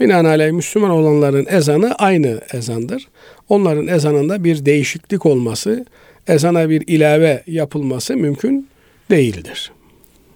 Binaenaleyh 0.00 0.52
Müslüman 0.52 0.90
olanların 0.90 1.46
ezanı 1.50 1.94
aynı 1.94 2.40
ezandır. 2.52 3.08
Onların 3.48 3.86
ezanında 3.86 4.44
bir 4.44 4.66
değişiklik 4.66 5.26
olması, 5.26 5.86
ezana 6.26 6.70
bir 6.70 6.84
ilave 6.86 7.42
yapılması 7.46 8.16
mümkün 8.16 8.68
değildir. 9.10 9.72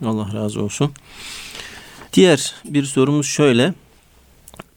Allah 0.04 0.34
razı 0.34 0.62
olsun. 0.62 0.92
Diğer 2.12 2.54
bir 2.64 2.84
sorumuz 2.84 3.26
şöyle. 3.26 3.74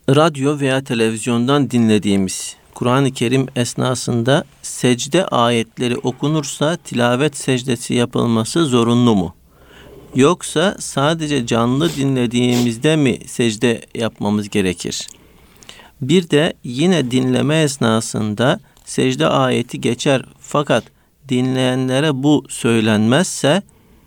Radyo 0.10 0.60
veya 0.60 0.84
televizyondan 0.84 1.72
dinlediğimiz 1.72 2.56
Kur'an-ı 2.82 3.12
Kerim 3.12 3.48
esnasında 3.56 4.44
secde 4.62 5.26
ayetleri 5.26 5.98
okunursa 5.98 6.78
tilavet 6.78 7.38
secdesi 7.38 7.94
yapılması 7.94 8.66
zorunlu 8.66 9.16
mu? 9.16 9.36
Yoksa 10.16 10.76
sadece 10.80 11.46
canlı 11.46 11.96
dinlediğimizde 11.96 12.96
mi 12.96 13.18
secde 13.26 13.82
yapmamız 13.96 14.50
gerekir? 14.50 15.08
Bir 16.02 16.30
de 16.30 16.54
yine 16.64 17.12
dinleme 17.12 17.62
esnasında 17.62 18.60
secde 18.86 19.28
ayeti 19.28 19.82
geçer 19.82 20.26
fakat 20.40 20.84
dinleyenlere 21.30 22.24
bu 22.24 22.46
söylenmezse 22.50 23.62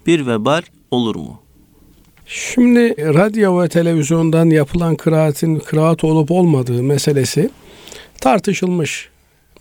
bir 0.06 0.26
vebal 0.26 0.62
olur 0.90 1.16
mu? 1.16 1.40
Şimdi 2.26 2.94
radyo 2.98 3.62
ve 3.62 3.68
televizyondan 3.68 4.50
yapılan 4.50 4.96
kıraatin 4.96 5.58
kıraat 5.58 6.04
olup 6.04 6.30
olmadığı 6.30 6.82
meselesi 6.82 7.50
tartışılmış 8.20 9.08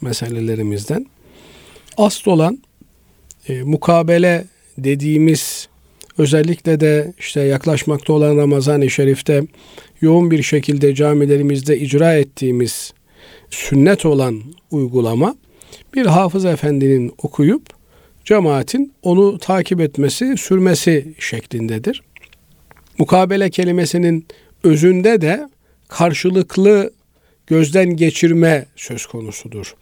meselelerimizden. 0.01 1.05
Asıl 1.97 2.31
olan 2.31 2.59
e, 3.49 3.63
mukabele 3.63 4.45
dediğimiz 4.77 5.67
özellikle 6.17 6.79
de 6.79 7.13
işte 7.19 7.41
yaklaşmakta 7.41 8.13
olan 8.13 8.37
Ramazan-ı 8.37 8.89
Şerif'te 8.89 9.43
yoğun 10.01 10.31
bir 10.31 10.43
şekilde 10.43 10.95
camilerimizde 10.95 11.79
icra 11.79 12.13
ettiğimiz 12.13 12.93
sünnet 13.49 14.05
olan 14.05 14.41
uygulama 14.71 15.35
bir 15.93 16.05
hafız 16.05 16.45
efendinin 16.45 17.13
okuyup 17.23 17.65
cemaatin 18.25 18.93
onu 19.01 19.37
takip 19.37 19.81
etmesi, 19.81 20.37
sürmesi 20.37 21.13
şeklindedir. 21.19 22.03
Mukabele 22.97 23.49
kelimesinin 23.49 24.25
özünde 24.63 25.21
de 25.21 25.49
karşılıklı 25.87 26.91
gözden 27.47 27.95
geçirme 27.95 28.65
söz 28.75 29.05
konusudur. 29.05 29.75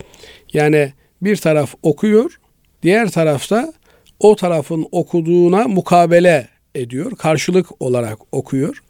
Yani 0.53 0.93
bir 1.21 1.35
taraf 1.35 1.73
okuyor, 1.83 2.39
diğer 2.83 3.09
tarafta 3.09 3.73
o 4.19 4.35
tarafın 4.35 4.87
okuduğuna 4.91 5.67
mukabele 5.67 6.47
ediyor, 6.75 7.15
karşılık 7.15 7.81
olarak 7.81 8.17
okuyor. 8.31 8.83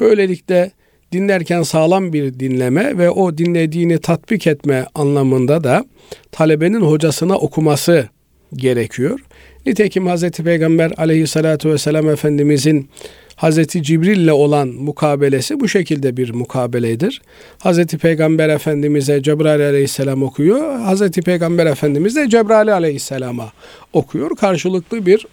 Böylelikle 0.00 0.70
dinlerken 1.12 1.62
sağlam 1.62 2.12
bir 2.12 2.40
dinleme 2.40 2.98
ve 2.98 3.10
o 3.10 3.38
dinlediğini 3.38 4.00
tatbik 4.00 4.46
etme 4.46 4.86
anlamında 4.94 5.64
da 5.64 5.84
talebenin 6.32 6.80
hocasına 6.80 7.36
okuması 7.36 8.08
gerekiyor. 8.54 9.20
Nitekim 9.66 10.08
Hz. 10.08 10.30
Peygamber 10.30 10.92
aleyhissalatu 10.96 11.70
vesselam 11.70 12.08
Efendimizin 12.08 12.88
Hazreti 13.36 13.82
Cibril 13.82 14.18
ile 14.18 14.32
olan 14.32 14.68
mukabelesi 14.68 15.60
bu 15.60 15.68
şekilde 15.68 16.16
bir 16.16 16.30
mukabeledir. 16.30 17.22
Hazreti 17.58 17.98
Peygamber 17.98 18.48
Efendimiz'e 18.48 19.22
Cebrail 19.22 19.66
Aleyhisselam 19.66 20.22
okuyor. 20.22 20.78
Hazreti 20.78 21.22
Peygamber 21.22 21.66
Efendimiz 21.66 22.16
de 22.16 22.28
Cebrail 22.28 22.72
Aleyhisselam'a 22.74 23.52
okuyor. 23.92 24.36
Karşılıklı 24.36 25.06
bir 25.06 25.26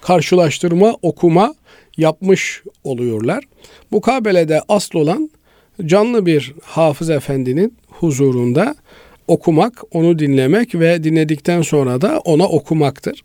karşılaştırma, 0.00 0.96
okuma 1.02 1.54
yapmış 1.96 2.62
oluyorlar. 2.84 3.44
Mukabelede 3.90 4.60
asıl 4.68 4.98
olan 4.98 5.30
canlı 5.86 6.26
bir 6.26 6.54
hafız 6.62 7.10
efendinin 7.10 7.76
huzurunda 7.88 8.74
okumak, 9.28 9.82
onu 9.90 10.18
dinlemek 10.18 10.74
ve 10.74 11.04
dinledikten 11.04 11.62
sonra 11.62 12.00
da 12.00 12.18
ona 12.18 12.48
okumaktır. 12.48 13.24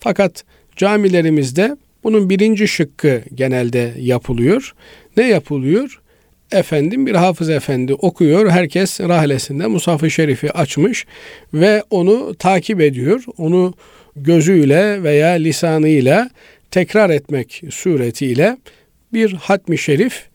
Fakat 0.00 0.44
camilerimizde 0.76 1.76
bunun 2.04 2.30
birinci 2.30 2.68
şıkkı 2.68 3.22
genelde 3.34 3.94
yapılıyor. 3.98 4.74
Ne 5.16 5.28
yapılıyor? 5.28 6.00
Efendim 6.52 7.06
bir 7.06 7.14
hafız 7.14 7.50
efendi 7.50 7.94
okuyor. 7.94 8.50
Herkes 8.50 9.00
rahlesinde 9.00 9.66
Musaf-ı 9.66 10.10
Şerif'i 10.10 10.50
açmış 10.50 11.06
ve 11.54 11.82
onu 11.90 12.34
takip 12.34 12.80
ediyor. 12.80 13.24
Onu 13.38 13.74
gözüyle 14.16 15.02
veya 15.02 15.28
lisanıyla 15.28 16.30
tekrar 16.70 17.10
etmek 17.10 17.62
suretiyle 17.70 18.56
bir 19.12 19.32
hatmi 19.32 19.78
şerif 19.78 20.28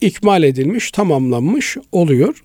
ikmal 0.00 0.42
edilmiş, 0.42 0.90
tamamlanmış 0.90 1.76
oluyor. 1.92 2.44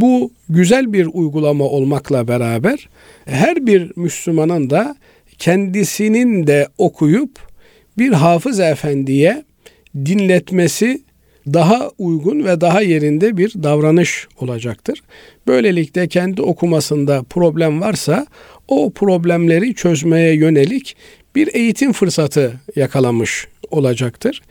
Bu 0.00 0.32
güzel 0.48 0.92
bir 0.92 1.08
uygulama 1.12 1.64
olmakla 1.64 2.28
beraber 2.28 2.88
her 3.24 3.66
bir 3.66 3.92
Müslümanın 3.96 4.70
da 4.70 4.96
kendisinin 5.38 6.46
de 6.46 6.68
okuyup 6.78 7.30
bir 7.98 8.12
hafız 8.12 8.60
efendiye 8.60 9.44
dinletmesi 9.96 11.02
daha 11.46 11.90
uygun 11.98 12.44
ve 12.44 12.60
daha 12.60 12.82
yerinde 12.82 13.36
bir 13.36 13.52
davranış 13.62 14.28
olacaktır. 14.40 15.02
Böylelikle 15.46 16.08
kendi 16.08 16.42
okumasında 16.42 17.22
problem 17.30 17.80
varsa 17.80 18.26
o 18.68 18.90
problemleri 18.90 19.74
çözmeye 19.74 20.34
yönelik 20.34 20.96
bir 21.34 21.54
eğitim 21.54 21.92
fırsatı 21.92 22.60
yakalamış 22.76 23.48
olacaktır. 23.70 24.42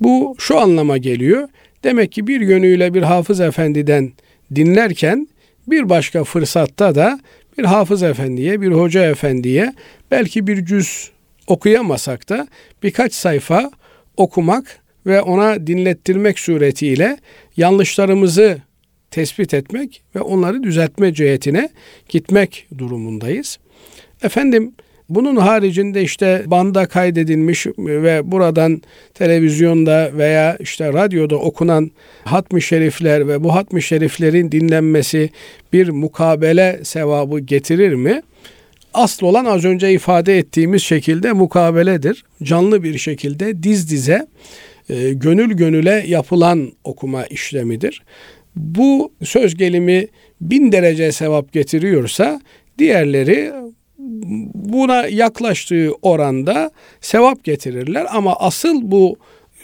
Bu 0.00 0.36
şu 0.38 0.58
anlama 0.58 0.98
geliyor. 0.98 1.48
Demek 1.84 2.12
ki 2.12 2.26
bir 2.26 2.40
yönüyle 2.40 2.94
bir 2.94 3.02
hafız 3.02 3.40
efendiden 3.40 4.12
dinlerken 4.56 5.28
bir 5.66 5.88
başka 5.88 6.24
fırsatta 6.24 6.94
da 6.94 7.20
bir 7.58 7.64
hafız 7.64 8.02
efendiye, 8.02 8.60
bir 8.60 8.72
hoca 8.72 9.04
efendiye 9.10 9.74
belki 10.10 10.46
bir 10.46 10.64
cüz 10.64 11.10
okuyamasak 11.46 12.28
da 12.28 12.48
birkaç 12.82 13.14
sayfa 13.14 13.70
okumak 14.16 14.80
ve 15.06 15.20
ona 15.20 15.66
dinlettirmek 15.66 16.38
suretiyle 16.38 17.18
yanlışlarımızı 17.56 18.58
tespit 19.10 19.54
etmek 19.54 20.02
ve 20.14 20.20
onları 20.20 20.62
düzeltme 20.62 21.14
cihetine 21.14 21.68
gitmek 22.08 22.66
durumundayız. 22.78 23.58
Efendim 24.22 24.72
bunun 25.08 25.36
haricinde 25.36 26.02
işte 26.02 26.42
banda 26.46 26.86
kaydedilmiş 26.86 27.66
ve 27.78 28.32
buradan 28.32 28.82
televizyonda 29.14 30.10
veya 30.14 30.56
işte 30.60 30.92
radyoda 30.92 31.36
okunan 31.36 31.90
hatmi 32.24 32.62
şerifler 32.62 33.28
ve 33.28 33.44
bu 33.44 33.54
hatmi 33.54 33.82
şeriflerin 33.82 34.52
dinlenmesi 34.52 35.30
bir 35.72 35.88
mukabele 35.88 36.80
sevabı 36.82 37.40
getirir 37.40 37.94
mi? 37.94 38.22
Asıl 38.94 39.26
olan 39.26 39.44
az 39.44 39.64
önce 39.64 39.92
ifade 39.92 40.38
ettiğimiz 40.38 40.82
şekilde 40.82 41.32
mukabeledir. 41.32 42.24
Canlı 42.42 42.82
bir 42.82 42.98
şekilde 42.98 43.62
diz 43.62 43.90
dize 43.90 44.26
e, 44.88 45.12
gönül 45.12 45.52
gönüle 45.52 46.04
yapılan 46.06 46.72
okuma 46.84 47.26
işlemidir. 47.26 48.02
Bu 48.56 49.12
söz 49.24 49.56
gelimi 49.56 50.06
bin 50.40 50.72
derece 50.72 51.12
sevap 51.12 51.52
getiriyorsa 51.52 52.40
diğerleri 52.78 53.52
buna 54.54 55.06
yaklaştığı 55.06 55.92
oranda 56.02 56.70
sevap 57.00 57.44
getirirler 57.44 58.06
ama 58.10 58.36
asıl 58.36 58.80
bu 58.82 59.16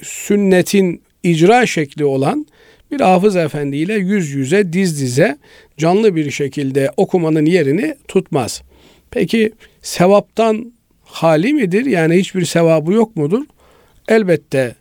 sünnetin 0.02 1.02
icra 1.22 1.66
şekli 1.66 2.04
olan 2.04 2.46
bir 2.90 3.00
hafız 3.00 3.36
efendi 3.36 3.76
ile 3.76 3.94
yüz 3.94 4.30
yüze 4.30 4.72
diz 4.72 5.00
dize 5.00 5.38
canlı 5.76 6.16
bir 6.16 6.30
şekilde 6.30 6.90
okumanın 6.96 7.46
yerini 7.46 7.94
tutmaz. 8.08 8.62
Peki 9.10 9.52
sevaptan 9.82 10.72
hali 11.04 11.54
midir? 11.54 11.86
Yani 11.86 12.16
hiçbir 12.16 12.44
sevabı 12.44 12.92
yok 12.92 13.16
mudur? 13.16 13.44
Elbette 14.08 14.74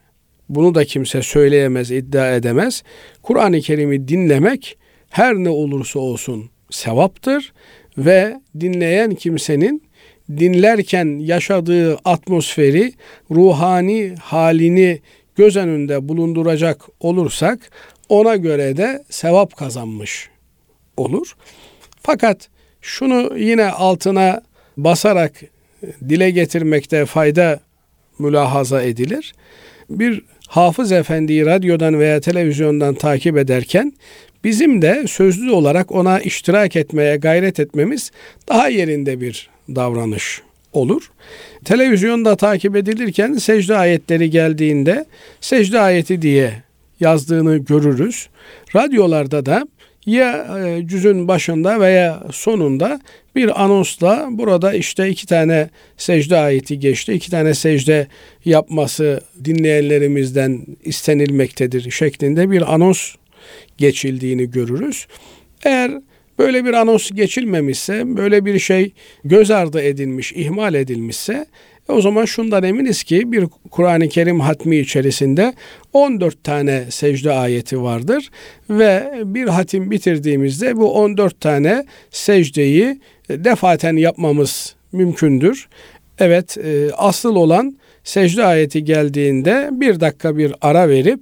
bunu 0.50 0.76
da 0.76 0.86
kimse 0.86 1.22
söyleyemez, 1.22 1.92
iddia 1.92 2.36
edemez. 2.36 2.84
Kur'an-ı 3.22 3.62
Kerim'i 3.62 4.08
dinlemek 4.08 4.78
her 5.10 5.36
ne 5.36 5.50
olursa 5.50 6.00
olsun 6.00 6.50
sevaptır 6.70 7.54
ve 8.06 8.40
dinleyen 8.60 9.16
kimsenin 9.16 9.84
dinlerken 10.38 11.20
yaşadığı 11.20 11.96
atmosferi, 12.06 12.94
ruhani 13.32 14.16
halini 14.22 15.00
göz 15.36 15.56
önünde 15.56 16.10
bulunduracak 16.10 16.82
olursak 17.00 17.72
ona 18.10 18.36
göre 18.36 18.78
de 18.78 19.04
sevap 19.10 19.56
kazanmış 19.56 20.30
olur. 20.98 21.36
Fakat 22.02 22.50
şunu 22.82 23.38
yine 23.38 23.66
altına 23.66 24.42
basarak 24.78 25.34
dile 26.10 26.30
getirmekte 26.30 27.06
fayda 27.06 27.60
mülahaza 28.20 28.82
edilir. 28.82 29.34
Bir 29.90 30.24
hafız 30.50 30.92
efendiyi 30.92 31.46
radyodan 31.46 32.00
veya 32.00 32.20
televizyondan 32.20 32.96
takip 32.96 33.38
ederken 33.38 33.94
bizim 34.44 34.82
de 34.82 35.06
sözlü 35.08 35.52
olarak 35.52 35.92
ona 35.92 36.20
iştirak 36.20 36.76
etmeye 36.76 37.18
gayret 37.18 37.60
etmemiz 37.60 38.12
daha 38.48 38.70
yerinde 38.70 39.22
bir 39.22 39.50
davranış 39.76 40.42
olur. 40.74 41.12
Televizyonda 41.66 42.36
takip 42.36 42.76
edilirken 42.76 43.34
secde 43.34 43.78
ayetleri 43.78 44.30
geldiğinde 44.30 45.06
secde 45.42 45.80
ayeti 45.80 46.22
diye 46.22 46.54
yazdığını 47.00 47.58
görürüz. 47.58 48.30
Radyolarda 48.76 49.46
da 49.46 49.68
ya 50.10 50.60
e, 50.60 50.88
cüzün 50.88 51.28
başında 51.28 51.80
veya 51.80 52.24
sonunda 52.32 53.02
bir 53.36 53.64
anonsla 53.64 54.28
burada 54.32 54.74
işte 54.74 55.10
iki 55.10 55.28
tane 55.28 55.70
secde 55.98 56.38
ayeti 56.38 56.80
geçti. 56.80 57.14
iki 57.14 57.32
tane 57.32 57.54
secde 57.54 58.08
yapması 58.46 59.22
dinleyenlerimizden 59.46 60.66
istenilmektedir 60.84 61.92
şeklinde 61.92 62.52
bir 62.52 62.74
anons 62.74 63.16
geçildiğini 63.78 64.52
görürüz. 64.52 65.08
Eğer 65.64 65.92
böyle 66.40 66.66
bir 66.66 66.74
anons 66.74 67.12
geçilmemişse, 67.12 68.18
böyle 68.18 68.46
bir 68.46 68.60
şey 68.60 68.92
göz 69.24 69.52
ardı 69.52 69.82
edilmiş, 69.82 70.34
ihmal 70.34 70.74
edilmişse 70.74 71.46
o 71.90 72.02
zaman 72.02 72.26
şundan 72.26 72.64
eminiz 72.64 73.04
ki 73.04 73.32
bir 73.32 73.46
Kur'an-ı 73.72 74.10
Kerim 74.10 74.40
hatmi 74.40 74.78
içerisinde 74.78 75.54
14 75.94 76.44
tane 76.44 76.84
secde 76.90 77.32
ayeti 77.32 77.82
vardır 77.82 78.30
ve 78.70 79.14
bir 79.26 79.48
hatim 79.48 79.92
bitirdiğimizde 79.92 80.78
bu 80.78 80.94
14 80.94 81.42
tane 81.42 81.86
secdeyi 82.12 83.00
defaten 83.30 83.96
yapmamız 83.96 84.76
mümkündür. 84.92 85.68
Evet 86.20 86.58
e, 86.58 86.92
asıl 86.98 87.36
olan 87.36 87.78
secde 88.04 88.46
ayeti 88.46 88.84
geldiğinde 88.84 89.70
bir 89.72 90.00
dakika 90.00 90.38
bir 90.38 90.54
ara 90.62 90.90
verip 90.90 91.20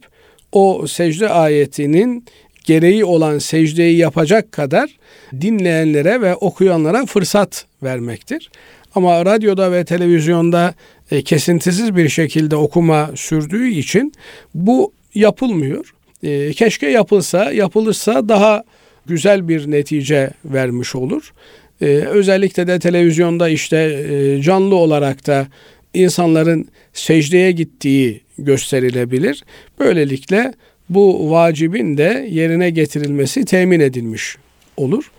o 0.51 0.88
secde 0.88 1.30
ayetinin 1.30 2.25
gereği 2.65 3.06
olan 3.06 3.38
secdeyi 3.38 3.97
yapacak 3.97 4.51
kadar 4.51 4.97
dinleyenlere 5.41 6.21
ve 6.21 6.36
okuyanlara 6.36 7.06
fırsat 7.06 7.65
vermektir. 7.84 8.49
Ama 8.97 9.25
radyoda 9.25 9.71
ve 9.71 9.86
televizyonda 9.86 10.73
e, 11.12 11.21
kesintisiz 11.21 11.95
bir 11.95 12.10
şekilde 12.10 12.55
okuma 12.55 13.12
sürdüğü 13.15 13.67
için 13.69 14.13
bu 14.55 14.93
yapılmıyor. 15.15 15.93
E, 16.23 16.53
keşke 16.53 16.88
yapılsa, 16.88 17.51
yapılırsa 17.51 18.29
daha 18.29 18.63
güzel 19.05 19.47
bir 19.47 19.71
netice 19.71 20.29
vermiş 20.45 20.95
olur. 20.95 21.33
E, 21.81 21.86
özellikle 21.86 22.67
de 22.67 22.79
televizyonda 22.79 23.49
işte 23.49 24.39
canlı 24.43 24.75
olarak 24.75 25.27
da 25.27 25.47
insanların 25.93 26.67
secdeye 26.93 27.51
gittiği 27.51 28.21
gösterilebilir. 28.38 29.43
Böylelikle 29.79 30.53
bu 30.89 31.31
vacibin 31.31 31.97
de 31.97 32.27
yerine 32.31 32.69
getirilmesi 32.69 33.45
temin 33.45 33.79
edilmiş 33.79 34.38
olur. 34.77 35.12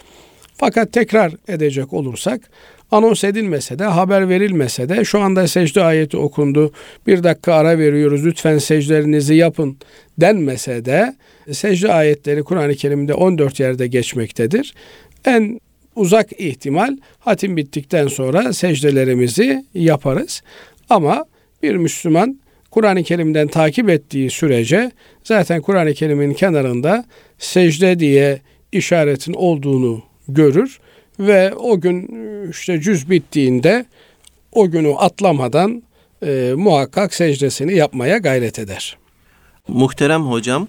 Fakat 0.57 0.93
tekrar 0.93 1.33
edecek 1.49 1.93
olursak 1.93 2.41
anons 2.91 3.25
edilmese 3.25 3.79
de 3.79 3.85
haber 3.85 4.29
verilmese 4.29 4.89
de 4.89 5.05
şu 5.05 5.21
anda 5.21 5.49
secde 5.49 5.83
ayeti 5.83 6.17
okundu 6.17 6.73
bir 7.07 7.23
dakika 7.23 7.55
ara 7.55 7.79
veriyoruz 7.79 8.27
lütfen 8.27 8.59
secdelerinizi 8.59 9.35
yapın 9.35 9.77
denmese 10.21 10.85
de 10.85 11.17
secde 11.53 11.93
ayetleri 11.93 12.43
Kur'an-ı 12.43 12.75
Kerim'de 12.75 13.15
14 13.15 13.61
yerde 13.61 13.87
geçmektedir. 13.87 14.75
En 15.25 15.61
uzak 15.97 16.41
ihtimal 16.41 16.97
hatim 17.19 17.57
bittikten 17.57 18.09
sonra 18.09 18.53
secdelerimizi 18.53 19.65
yaparız. 19.75 20.43
Ama 20.91 21.25
bir 21.63 21.77
Müslüman 21.77 22.41
Kur'an-ı 22.71 23.03
Kerim'den 23.03 23.49
takip 23.49 23.89
ettiği 23.89 24.31
sürece 24.31 24.91
zaten 25.25 25.63
Kur'an-ı 25.63 25.95
Kerim'in 25.95 26.35
kenarında 26.35 27.05
secde 27.39 27.99
diye 27.99 28.41
işaretin 28.73 29.33
olduğunu 29.33 30.03
görür 30.29 30.79
ve 31.19 31.55
o 31.55 31.81
gün 31.81 32.09
işte 32.51 32.81
cüz 32.81 33.11
bittiğinde 33.11 33.87
o 34.53 34.71
günü 34.71 34.95
atlamadan 34.95 35.83
e, 36.23 36.53
muhakkak 36.57 37.15
secdesini 37.15 37.75
yapmaya 37.75 38.19
gayret 38.19 38.59
eder. 38.59 38.99
Muhterem 39.69 40.23
hocam, 40.23 40.69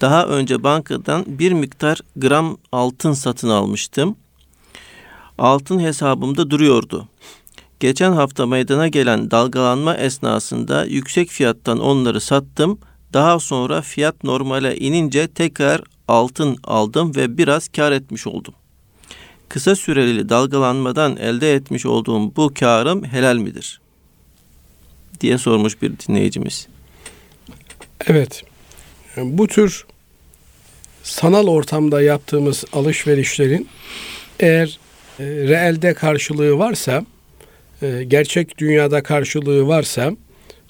daha 0.00 0.26
önce 0.26 0.62
bankadan 0.62 1.24
bir 1.26 1.52
miktar 1.52 2.00
gram 2.16 2.56
altın 2.72 3.12
satın 3.12 3.48
almıştım. 3.48 4.16
Altın 5.38 5.80
hesabımda 5.80 6.50
duruyordu. 6.50 7.08
Geçen 7.80 8.12
hafta 8.12 8.46
meydana 8.46 8.88
gelen 8.88 9.30
dalgalanma 9.30 9.96
esnasında 9.96 10.84
yüksek 10.84 11.28
fiyattan 11.28 11.78
onları 11.78 12.20
sattım. 12.20 12.78
Daha 13.12 13.38
sonra 13.38 13.82
fiyat 13.82 14.24
normale 14.24 14.76
inince 14.76 15.28
tekrar 15.28 15.80
altın 16.08 16.56
aldım 16.64 17.16
ve 17.16 17.38
biraz 17.38 17.68
kar 17.68 17.92
etmiş 17.92 18.26
oldum. 18.26 18.54
Kısa 19.48 19.76
süreli 19.76 20.28
dalgalanmadan 20.28 21.16
elde 21.16 21.54
etmiş 21.54 21.86
olduğum 21.86 22.36
bu 22.36 22.54
karım 22.54 23.04
helal 23.04 23.36
midir? 23.36 23.80
diye 25.20 25.38
sormuş 25.38 25.82
bir 25.82 25.92
dinleyicimiz. 25.98 26.68
Evet. 28.06 28.42
Bu 29.16 29.46
tür 29.46 29.86
sanal 31.02 31.46
ortamda 31.46 32.02
yaptığımız 32.02 32.64
alışverişlerin 32.72 33.68
eğer 34.40 34.78
e, 35.18 35.24
reelde 35.24 35.94
karşılığı 35.94 36.58
varsa, 36.58 37.04
e, 37.82 38.04
gerçek 38.08 38.58
dünyada 38.58 39.02
karşılığı 39.02 39.66
varsa, 39.66 40.12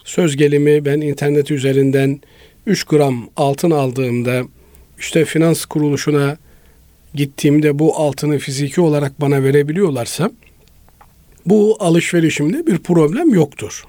söz 0.05 0.37
gelimi 0.37 0.85
ben 0.85 1.01
internet 1.01 1.51
üzerinden 1.51 2.21
3 2.67 2.85
gram 2.85 3.31
altın 3.37 3.71
aldığımda 3.71 4.43
işte 4.99 5.25
finans 5.25 5.65
kuruluşuna 5.65 6.37
gittiğimde 7.19 7.79
bu 7.79 7.97
altını 7.97 8.39
fiziki 8.39 8.81
olarak 8.81 9.21
bana 9.21 9.43
verebiliyorlarsa 9.43 10.31
bu 11.47 11.77
alışverişimde 11.81 12.67
bir 12.67 12.79
problem 12.79 13.35
yoktur. 13.35 13.85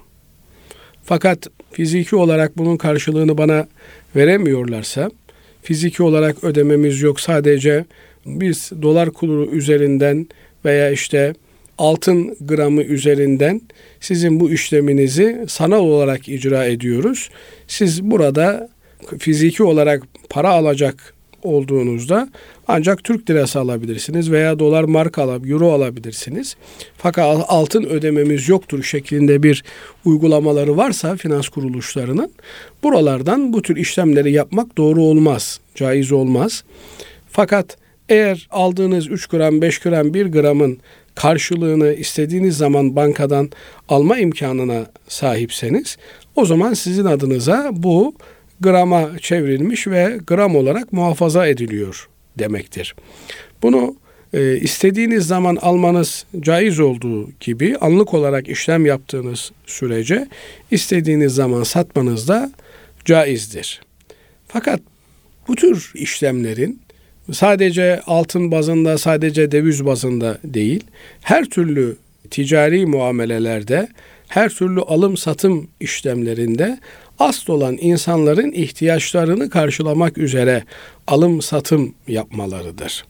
Fakat 1.04 1.46
fiziki 1.72 2.16
olarak 2.16 2.58
bunun 2.58 2.76
karşılığını 2.76 3.38
bana 3.38 3.66
veremiyorlarsa 4.16 5.10
fiziki 5.62 6.02
olarak 6.02 6.44
ödememiz 6.44 7.00
yok 7.00 7.20
sadece 7.20 7.84
biz 8.26 8.70
dolar 8.82 9.10
kuru 9.10 9.46
üzerinden 9.46 10.26
veya 10.64 10.90
işte 10.90 11.34
altın 11.78 12.36
gramı 12.40 12.82
üzerinden 12.82 13.60
sizin 14.00 14.40
bu 14.40 14.50
işleminizi 14.50 15.44
sanal 15.48 15.80
olarak 15.80 16.28
icra 16.28 16.64
ediyoruz. 16.64 17.30
Siz 17.68 18.02
burada 18.02 18.68
fiziki 19.18 19.62
olarak 19.62 20.02
para 20.30 20.48
alacak 20.48 21.14
olduğunuzda 21.42 22.28
ancak 22.70 23.04
Türk 23.04 23.30
lirası 23.30 23.60
alabilirsiniz 23.60 24.30
veya 24.30 24.58
dolar 24.58 24.84
mark 24.84 25.18
alab, 25.18 25.44
euro 25.44 25.72
alabilirsiniz. 25.72 26.56
Fakat 26.96 27.44
altın 27.48 27.84
ödememiz 27.84 28.48
yoktur 28.48 28.82
şeklinde 28.82 29.42
bir 29.42 29.64
uygulamaları 30.04 30.76
varsa 30.76 31.16
finans 31.16 31.48
kuruluşlarının 31.48 32.32
buralardan 32.82 33.52
bu 33.52 33.62
tür 33.62 33.76
işlemleri 33.76 34.32
yapmak 34.32 34.78
doğru 34.78 35.02
olmaz, 35.02 35.60
caiz 35.74 36.12
olmaz. 36.12 36.64
Fakat 37.28 37.76
eğer 38.08 38.48
aldığınız 38.50 39.10
3 39.10 39.26
gram, 39.26 39.62
5 39.62 39.78
gram, 39.78 40.14
1 40.14 40.26
gramın 40.26 40.78
karşılığını 41.14 41.92
istediğiniz 41.92 42.56
zaman 42.56 42.96
bankadan 42.96 43.50
alma 43.88 44.18
imkanına 44.18 44.86
sahipseniz 45.08 45.96
o 46.36 46.44
zaman 46.44 46.74
sizin 46.74 47.04
adınıza 47.04 47.70
bu 47.72 48.14
grama 48.60 49.10
çevrilmiş 49.20 49.86
ve 49.86 50.18
gram 50.26 50.56
olarak 50.56 50.92
muhafaza 50.92 51.46
ediliyor 51.46 52.08
demektir. 52.40 52.94
Bunu 53.62 53.96
e, 54.32 54.56
istediğiniz 54.56 55.26
zaman 55.26 55.56
almanız 55.56 56.24
caiz 56.40 56.80
olduğu 56.80 57.30
gibi 57.40 57.76
anlık 57.80 58.14
olarak 58.14 58.48
işlem 58.48 58.86
yaptığınız 58.86 59.52
sürece 59.66 60.28
istediğiniz 60.70 61.34
zaman 61.34 61.62
satmanız 61.62 62.28
da 62.28 62.52
caizdir. 63.04 63.80
Fakat 64.48 64.80
bu 65.48 65.56
tür 65.56 65.92
işlemlerin 65.94 66.80
sadece 67.32 68.00
altın 68.06 68.50
bazında, 68.50 68.98
sadece 68.98 69.52
döviz 69.52 69.86
bazında 69.86 70.38
değil, 70.44 70.84
her 71.20 71.44
türlü 71.44 71.96
ticari 72.30 72.86
muamelelerde, 72.86 73.88
her 74.28 74.48
türlü 74.48 74.80
alım 74.80 75.16
satım 75.16 75.68
işlemlerinde 75.80 76.78
asıl 77.20 77.52
olan 77.52 77.78
insanların 77.80 78.52
ihtiyaçlarını 78.52 79.50
karşılamak 79.50 80.18
üzere 80.18 80.64
alım 81.06 81.42
satım 81.42 81.94
yapmalarıdır. 82.08 83.04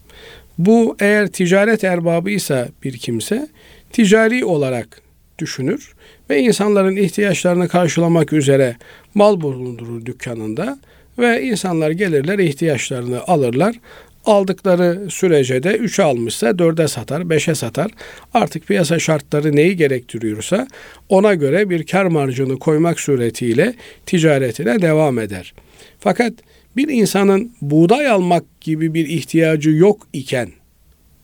Bu 0.58 0.96
eğer 1.00 1.26
ticaret 1.26 1.84
erbabıysa 1.84 2.68
bir 2.84 2.98
kimse 2.98 3.48
ticari 3.92 4.44
olarak 4.44 5.02
düşünür 5.38 5.92
ve 6.30 6.40
insanların 6.40 6.96
ihtiyaçlarını 6.96 7.68
karşılamak 7.68 8.32
üzere 8.32 8.76
mal 9.14 9.40
bulundurur 9.40 10.06
dükkanında 10.06 10.78
ve 11.18 11.42
insanlar 11.42 11.90
gelirler 11.90 12.38
ihtiyaçlarını 12.38 13.20
alırlar. 13.26 13.76
Aldıkları 14.24 15.10
sürece 15.10 15.62
de 15.62 15.76
3'e 15.76 16.04
almışsa 16.04 16.50
4'e 16.50 16.88
satar, 16.88 17.20
5'e 17.20 17.54
satar. 17.54 17.90
Artık 18.34 18.66
piyasa 18.66 18.98
şartları 18.98 19.56
neyi 19.56 19.76
gerektiriyorsa 19.76 20.66
ona 21.08 21.34
göre 21.34 21.70
bir 21.70 21.86
kar 21.86 22.04
marjını 22.04 22.58
koymak 22.58 23.00
suretiyle 23.00 23.74
ticaretine 24.06 24.82
devam 24.82 25.18
eder. 25.18 25.54
Fakat 25.98 26.32
bir 26.76 26.88
insanın 26.88 27.52
buğday 27.62 28.08
almak 28.08 28.60
gibi 28.60 28.94
bir 28.94 29.08
ihtiyacı 29.08 29.70
yok 29.70 30.06
iken 30.12 30.48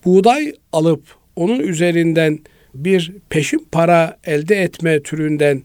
buğday 0.04 0.52
alıp 0.72 1.02
onun 1.36 1.60
üzerinden 1.60 2.38
bir 2.74 3.12
peşin 3.30 3.66
para 3.72 4.18
elde 4.24 4.56
etme 4.56 5.02
türünden 5.02 5.62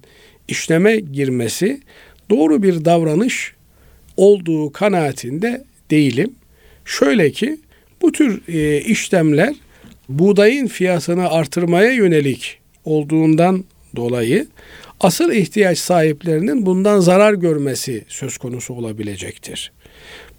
işleme 0.48 0.96
girmesi 1.00 1.82
doğru 2.30 2.63
bir 2.63 2.86
davranış 2.86 3.54
olduğu 4.17 4.72
kanaatinde 4.72 5.63
değilim. 5.91 6.36
Şöyle 6.99 7.32
ki 7.32 7.58
bu 8.01 8.12
tür 8.12 8.41
e, 8.47 8.82
işlemler 8.82 9.56
buğdayın 10.10 10.67
fiyatını 10.67 11.30
artırmaya 11.30 11.91
yönelik 11.91 12.60
olduğundan 12.86 13.63
dolayı 13.95 14.47
asıl 14.99 15.32
ihtiyaç 15.32 15.77
sahiplerinin 15.77 16.65
bundan 16.65 16.99
zarar 16.99 17.34
görmesi 17.34 18.06
söz 18.08 18.38
konusu 18.38 18.73
olabilecektir. 18.73 19.71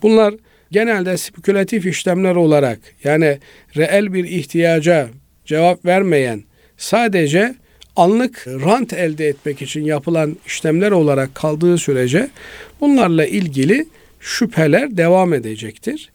Bunlar 0.03 0.35
genelde 0.71 1.17
spekülatif 1.17 1.87
işlemler 1.87 2.35
olarak 2.35 2.79
yani 3.05 3.39
reel 3.77 4.13
bir 4.13 4.25
ihtiyaca 4.25 5.09
cevap 5.45 5.85
vermeyen 5.85 6.43
sadece 6.77 7.55
anlık 7.97 8.47
rant 8.47 8.93
elde 8.93 9.29
etmek 9.29 9.63
için 9.63 9.85
yapılan 9.85 10.37
işlemler 10.47 10.91
olarak 10.91 11.35
kaldığı 11.35 11.79
sürece 11.79 12.31
bunlarla 12.81 13.27
ilgili 13.27 13.87
şüpheler 14.21 14.97
devam 14.97 15.35
edecektir. 15.35 16.13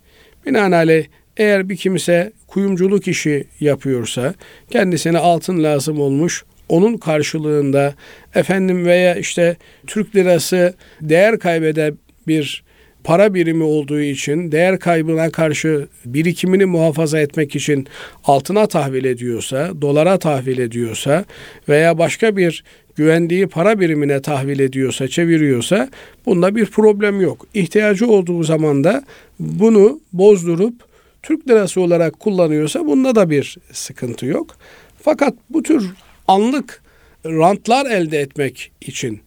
Binaenaleyh 0.48 1.06
eğer 1.38 1.70
bir 1.70 1.76
kimse 1.76 2.32
kuyumculuk 2.48 3.08
işi 3.08 3.48
yapıyorsa, 3.60 4.34
kendisine 4.70 5.18
altın 5.18 5.64
lazım 5.64 6.00
olmuş, 6.00 6.44
onun 6.70 6.98
karşılığında 6.98 7.96
efendim 8.36 8.86
veya 8.86 9.16
işte 9.16 9.58
Türk 9.88 10.16
lirası 10.16 10.74
değer 11.02 11.40
kaybeden 11.40 11.98
bir 12.28 12.64
para 13.04 13.34
birimi 13.34 13.64
olduğu 13.64 14.02
için 14.02 14.52
değer 14.52 14.80
kaybına 14.80 15.30
karşı 15.30 15.88
birikimini 16.06 16.66
muhafaza 16.66 17.20
etmek 17.20 17.56
için 17.56 17.88
altına 18.24 18.68
tahvil 18.68 19.06
ediyorsa, 19.06 19.72
dolara 19.82 20.20
tahvil 20.20 20.58
ediyorsa 20.58 21.26
veya 21.70 21.98
başka 21.98 22.38
bir 22.38 22.64
güvendiği 22.96 23.48
para 23.48 23.80
birimine 23.80 24.22
tahvil 24.22 24.60
ediyorsa, 24.60 25.08
çeviriyorsa 25.08 25.90
bunda 26.26 26.56
bir 26.56 26.66
problem 26.66 27.22
yok. 27.22 27.48
İhtiyacı 27.54 28.08
olduğu 28.08 28.44
zaman 28.44 28.84
da 28.84 29.04
bunu 29.40 30.00
bozdurup 30.14 30.74
Türk 31.24 31.50
lirası 31.50 31.82
olarak 31.82 32.20
kullanıyorsa 32.20 32.86
bunda 32.86 33.16
da 33.16 33.30
bir 33.30 33.58
sıkıntı 33.72 34.26
yok. 34.26 34.56
Fakat 35.02 35.34
bu 35.50 35.64
tür 35.64 35.90
anlık 36.28 36.82
rantlar 37.26 37.86
elde 37.86 38.20
etmek 38.20 38.72
için 38.82 39.22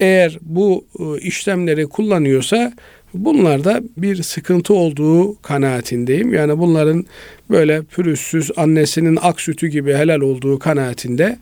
eğer 0.00 0.38
bu 0.42 0.84
e, 0.98 1.20
işlemleri 1.20 1.86
kullanıyorsa 1.86 2.72
bunlarda 3.14 3.82
bir 3.96 4.22
sıkıntı 4.22 4.74
olduğu 4.74 5.42
kanaatindeyim. 5.42 6.34
Yani 6.34 6.58
bunların 6.58 7.06
böyle 7.50 7.82
pürüzsüz 7.82 8.50
annesinin 8.56 9.18
ak 9.22 9.40
sütü 9.40 9.66
gibi 9.66 9.94
helal 9.94 10.20
olduğu 10.20 10.58
kanaatinde 10.58 11.38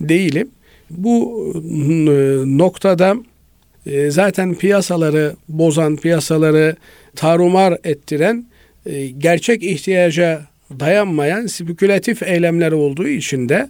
değilim. 0.00 0.48
Bu 0.90 1.44
e, 1.54 2.12
noktada 2.58 3.16
e, 3.86 4.10
zaten 4.10 4.54
piyasaları 4.54 5.36
bozan, 5.48 5.96
piyasaları 5.96 6.76
tarumar 7.16 7.78
ettiren, 7.84 8.46
e, 8.86 9.06
gerçek 9.06 9.62
ihtiyaca 9.62 10.42
dayanmayan 10.80 11.46
spekülatif 11.46 12.22
eylemler 12.22 12.72
olduğu 12.72 13.08
için 13.08 13.48
de 13.48 13.68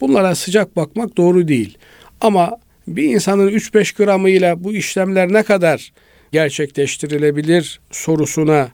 bunlara 0.00 0.34
sıcak 0.34 0.76
bakmak 0.76 1.16
doğru 1.16 1.48
değil. 1.48 1.78
Ama 2.20 2.56
bir 2.88 3.14
insanın 3.14 3.48
3-5 3.48 3.96
gramıyla 3.96 4.64
bu 4.64 4.72
işlemler 4.72 5.32
ne 5.32 5.42
kadar 5.42 5.92
gerçekleştirilebilir 6.32 7.80
sorusuna 7.90 8.70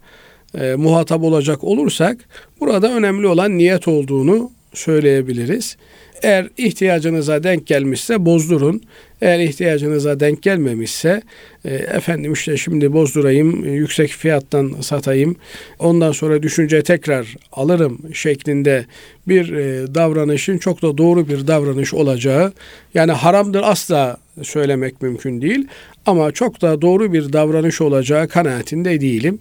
e, 0.58 0.74
muhatap 0.74 1.22
olacak 1.22 1.64
olursak 1.64 2.16
burada 2.60 2.92
önemli 2.92 3.26
olan 3.26 3.58
niyet 3.58 3.88
olduğunu 3.88 4.50
söyleyebiliriz. 4.74 5.76
Eğer 6.22 6.48
ihtiyacınıza 6.56 7.42
denk 7.42 7.66
gelmişse 7.66 8.24
bozdurun. 8.24 8.82
Eğer 9.22 9.38
ihtiyacınıza 9.38 10.20
denk 10.20 10.42
gelmemişse 10.42 11.22
e, 11.64 11.74
efendim 11.74 12.32
işte 12.32 12.56
şimdi 12.56 12.92
bozdurayım, 12.92 13.64
yüksek 13.64 14.10
fiyattan 14.10 14.76
satayım. 14.80 15.36
Ondan 15.78 16.12
sonra 16.12 16.42
düşünce 16.42 16.82
tekrar 16.82 17.36
alırım 17.52 17.98
şeklinde 18.14 18.86
bir 19.28 19.52
e, 19.52 19.94
davranışın 19.94 20.58
çok 20.58 20.82
da 20.82 20.98
doğru 20.98 21.28
bir 21.28 21.46
davranış 21.46 21.94
olacağı 21.94 22.52
yani 22.94 23.12
haramdır 23.12 23.62
asla 23.64 24.16
söylemek 24.42 25.02
mümkün 25.02 25.42
değil 25.42 25.66
ama 26.06 26.32
çok 26.32 26.62
da 26.62 26.82
doğru 26.82 27.12
bir 27.12 27.32
davranış 27.32 27.80
olacağı 27.80 28.28
kanaatinde 28.28 29.00
değilim. 29.00 29.38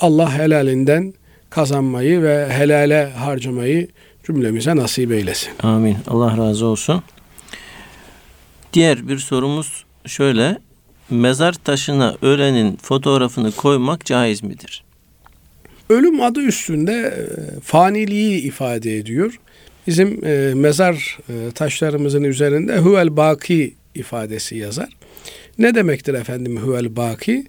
Allah 0.00 0.38
helalinden 0.38 1.14
kazanmayı 1.50 2.22
ve 2.22 2.48
helale 2.50 3.10
harcamayı 3.10 3.88
cümlemize 4.26 4.76
nasip 4.76 5.12
eylesin. 5.12 5.50
Amin. 5.62 5.96
Allah 6.06 6.36
razı 6.36 6.66
olsun. 6.66 7.02
Diğer 8.72 9.08
bir 9.08 9.18
sorumuz 9.18 9.84
şöyle. 10.06 10.58
mezar 11.10 11.52
taşına 11.52 12.16
ölenin 12.22 12.76
fotoğrafını 12.76 13.52
koymak 13.52 14.04
caiz 14.04 14.42
midir? 14.42 14.84
Ölüm 15.90 16.22
adı 16.22 16.40
üstünde 16.40 16.92
e, 16.92 17.60
faniliği 17.60 18.40
ifade 18.42 18.96
ediyor. 18.96 19.40
Bizim 19.86 20.24
e, 20.24 20.54
mezar 20.54 21.18
e, 21.28 21.50
taşlarımızın 21.50 22.22
üzerinde 22.22 22.78
huvel 22.78 23.16
baki 23.16 23.74
ifadesi 23.94 24.56
yazar. 24.56 24.88
Ne 25.60 25.74
demektir 25.74 26.14
efendim 26.14 26.56
huvel 26.56 26.96
baki? 26.96 27.44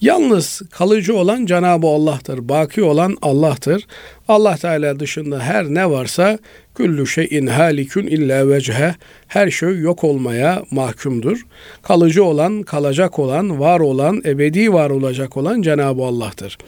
Yalnız 0.00 0.62
kalıcı 0.70 1.16
olan 1.16 1.46
Cenab-ı 1.46 1.86
Allah'tır. 1.86 2.48
Baki 2.48 2.82
olan 2.82 3.16
Allah'tır. 3.22 3.86
Allah 4.28 4.56
Teala 4.56 5.00
dışında 5.00 5.40
her 5.40 5.64
ne 5.64 5.90
varsa 5.90 6.38
küllü 6.74 7.06
şeyin 7.06 7.46
halikün 7.46 8.06
illa 8.06 8.48
vechhe 8.48 8.94
her 9.28 9.50
şey 9.50 9.78
yok 9.78 10.04
olmaya 10.04 10.62
mahkumdur. 10.70 11.46
Kalıcı 11.82 12.24
olan, 12.24 12.62
kalacak 12.62 13.18
olan, 13.18 13.60
var 13.60 13.80
olan, 13.80 14.22
ebedi 14.26 14.72
var 14.72 14.90
olacak 14.90 15.36
olan 15.36 15.62
Cenab-ı 15.62 16.02
Allah'tır. 16.02 16.58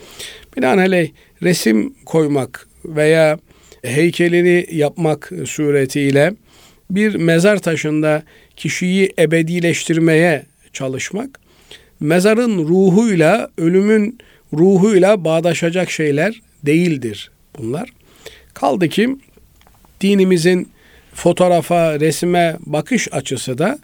Binaenaleyh 0.56 1.10
resim 1.42 1.94
koymak 2.06 2.68
veya 2.84 3.38
heykelini 3.82 4.66
yapmak 4.72 5.32
suretiyle 5.46 6.34
bir 6.90 7.14
mezar 7.14 7.58
taşında 7.58 8.22
kişiyi 8.56 9.12
ebedileştirmeye 9.18 10.42
çalışmak 10.76 11.40
mezarın 12.00 12.68
ruhuyla, 12.68 13.50
ölümün 13.58 14.18
ruhuyla 14.52 15.24
bağdaşacak 15.24 15.90
şeyler 15.90 16.40
değildir 16.62 17.30
bunlar. 17.58 17.88
Kaldı 18.54 18.88
ki 18.88 19.16
dinimizin 20.00 20.68
fotoğrafa, 21.14 22.00
resime 22.00 22.56
bakış 22.66 23.08
açısı 23.12 23.58
da 23.58 23.78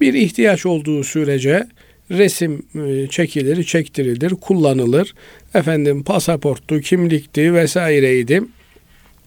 bir 0.00 0.14
ihtiyaç 0.14 0.66
olduğu 0.66 1.04
sürece 1.04 1.66
resim 2.10 2.62
e, 2.74 3.06
çekilir, 3.06 3.64
çektirilir, 3.64 4.30
kullanılır. 4.30 5.14
Efendim 5.54 6.02
pasaporttu, 6.02 6.80
kimlikti 6.80 7.54
vesaireydi. 7.54 8.42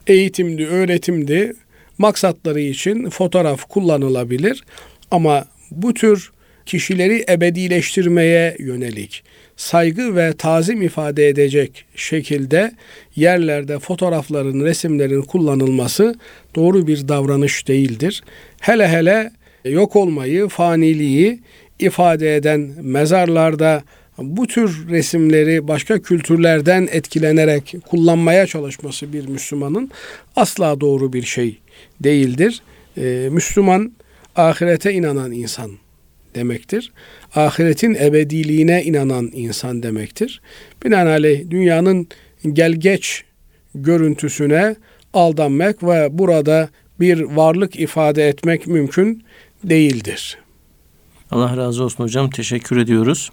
Eğitimdi, 0.07 0.65
öğretimdi. 0.65 1.53
Maksatları 1.97 2.61
için 2.61 3.09
fotoğraf 3.09 3.63
kullanılabilir. 3.69 4.63
Ama 5.11 5.45
bu 5.71 5.93
tür 5.93 6.31
kişileri 6.65 7.25
ebedileştirmeye 7.29 8.55
yönelik 8.59 9.23
saygı 9.57 10.15
ve 10.15 10.33
tazim 10.33 10.81
ifade 10.81 11.27
edecek 11.27 11.85
şekilde 11.95 12.71
yerlerde 13.15 13.79
fotoğrafların, 13.79 14.59
resimlerin 14.59 15.21
kullanılması 15.21 16.15
doğru 16.55 16.87
bir 16.87 17.07
davranış 17.07 17.67
değildir. 17.67 18.23
Hele 18.59 18.87
hele 18.87 19.31
yok 19.65 19.95
olmayı, 19.95 20.47
faniliği 20.47 21.39
ifade 21.79 22.35
eden 22.35 22.59
mezarlarda 22.81 23.83
bu 24.17 24.47
tür 24.47 24.89
resimleri 24.89 25.67
başka 25.67 26.01
kültürlerden 26.01 26.87
etkilenerek 26.91 27.75
kullanmaya 27.89 28.47
çalışması 28.47 29.13
bir 29.13 29.27
Müslümanın 29.27 29.91
asla 30.35 30.81
doğru 30.81 31.13
bir 31.13 31.23
şey 31.23 31.59
değildir. 31.99 32.61
Ee, 32.97 33.29
Müslüman 33.31 33.91
ahirete 34.35 34.93
inanan 34.93 35.31
insan 35.31 35.71
demektir. 36.35 36.91
Ahiretin 37.35 37.95
ebediliğine 37.95 38.83
inanan 38.83 39.29
insan 39.33 39.83
demektir. 39.83 40.41
Binaenaleyh 40.85 41.49
dünyanın 41.49 42.07
gelgeç 42.53 43.23
görüntüsüne 43.75 44.75
aldanmak 45.13 45.83
ve 45.83 46.17
burada 46.17 46.69
bir 46.99 47.21
varlık 47.21 47.79
ifade 47.79 48.27
etmek 48.27 48.67
mümkün 48.67 49.23
değildir. 49.63 50.37
Allah 51.31 51.57
razı 51.57 51.83
olsun 51.83 52.03
hocam. 52.03 52.29
Teşekkür 52.29 52.77
ediyoruz. 52.77 53.31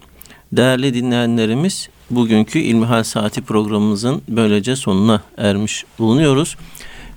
Değerli 0.53 0.95
dinleyenlerimiz, 0.95 1.89
bugünkü 2.11 2.59
İlmihal 2.59 3.03
Saati 3.03 3.43
programımızın 3.43 4.23
böylece 4.29 4.77
sonuna 4.77 5.23
ermiş 5.37 5.85
bulunuyoruz. 5.99 6.57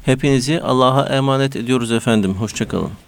Hepinizi 0.05 0.61
Allah'a 0.61 1.15
emanet 1.15 1.55
ediyoruz 1.55 1.91
efendim. 1.91 2.33
Hoşçakalın. 2.33 3.04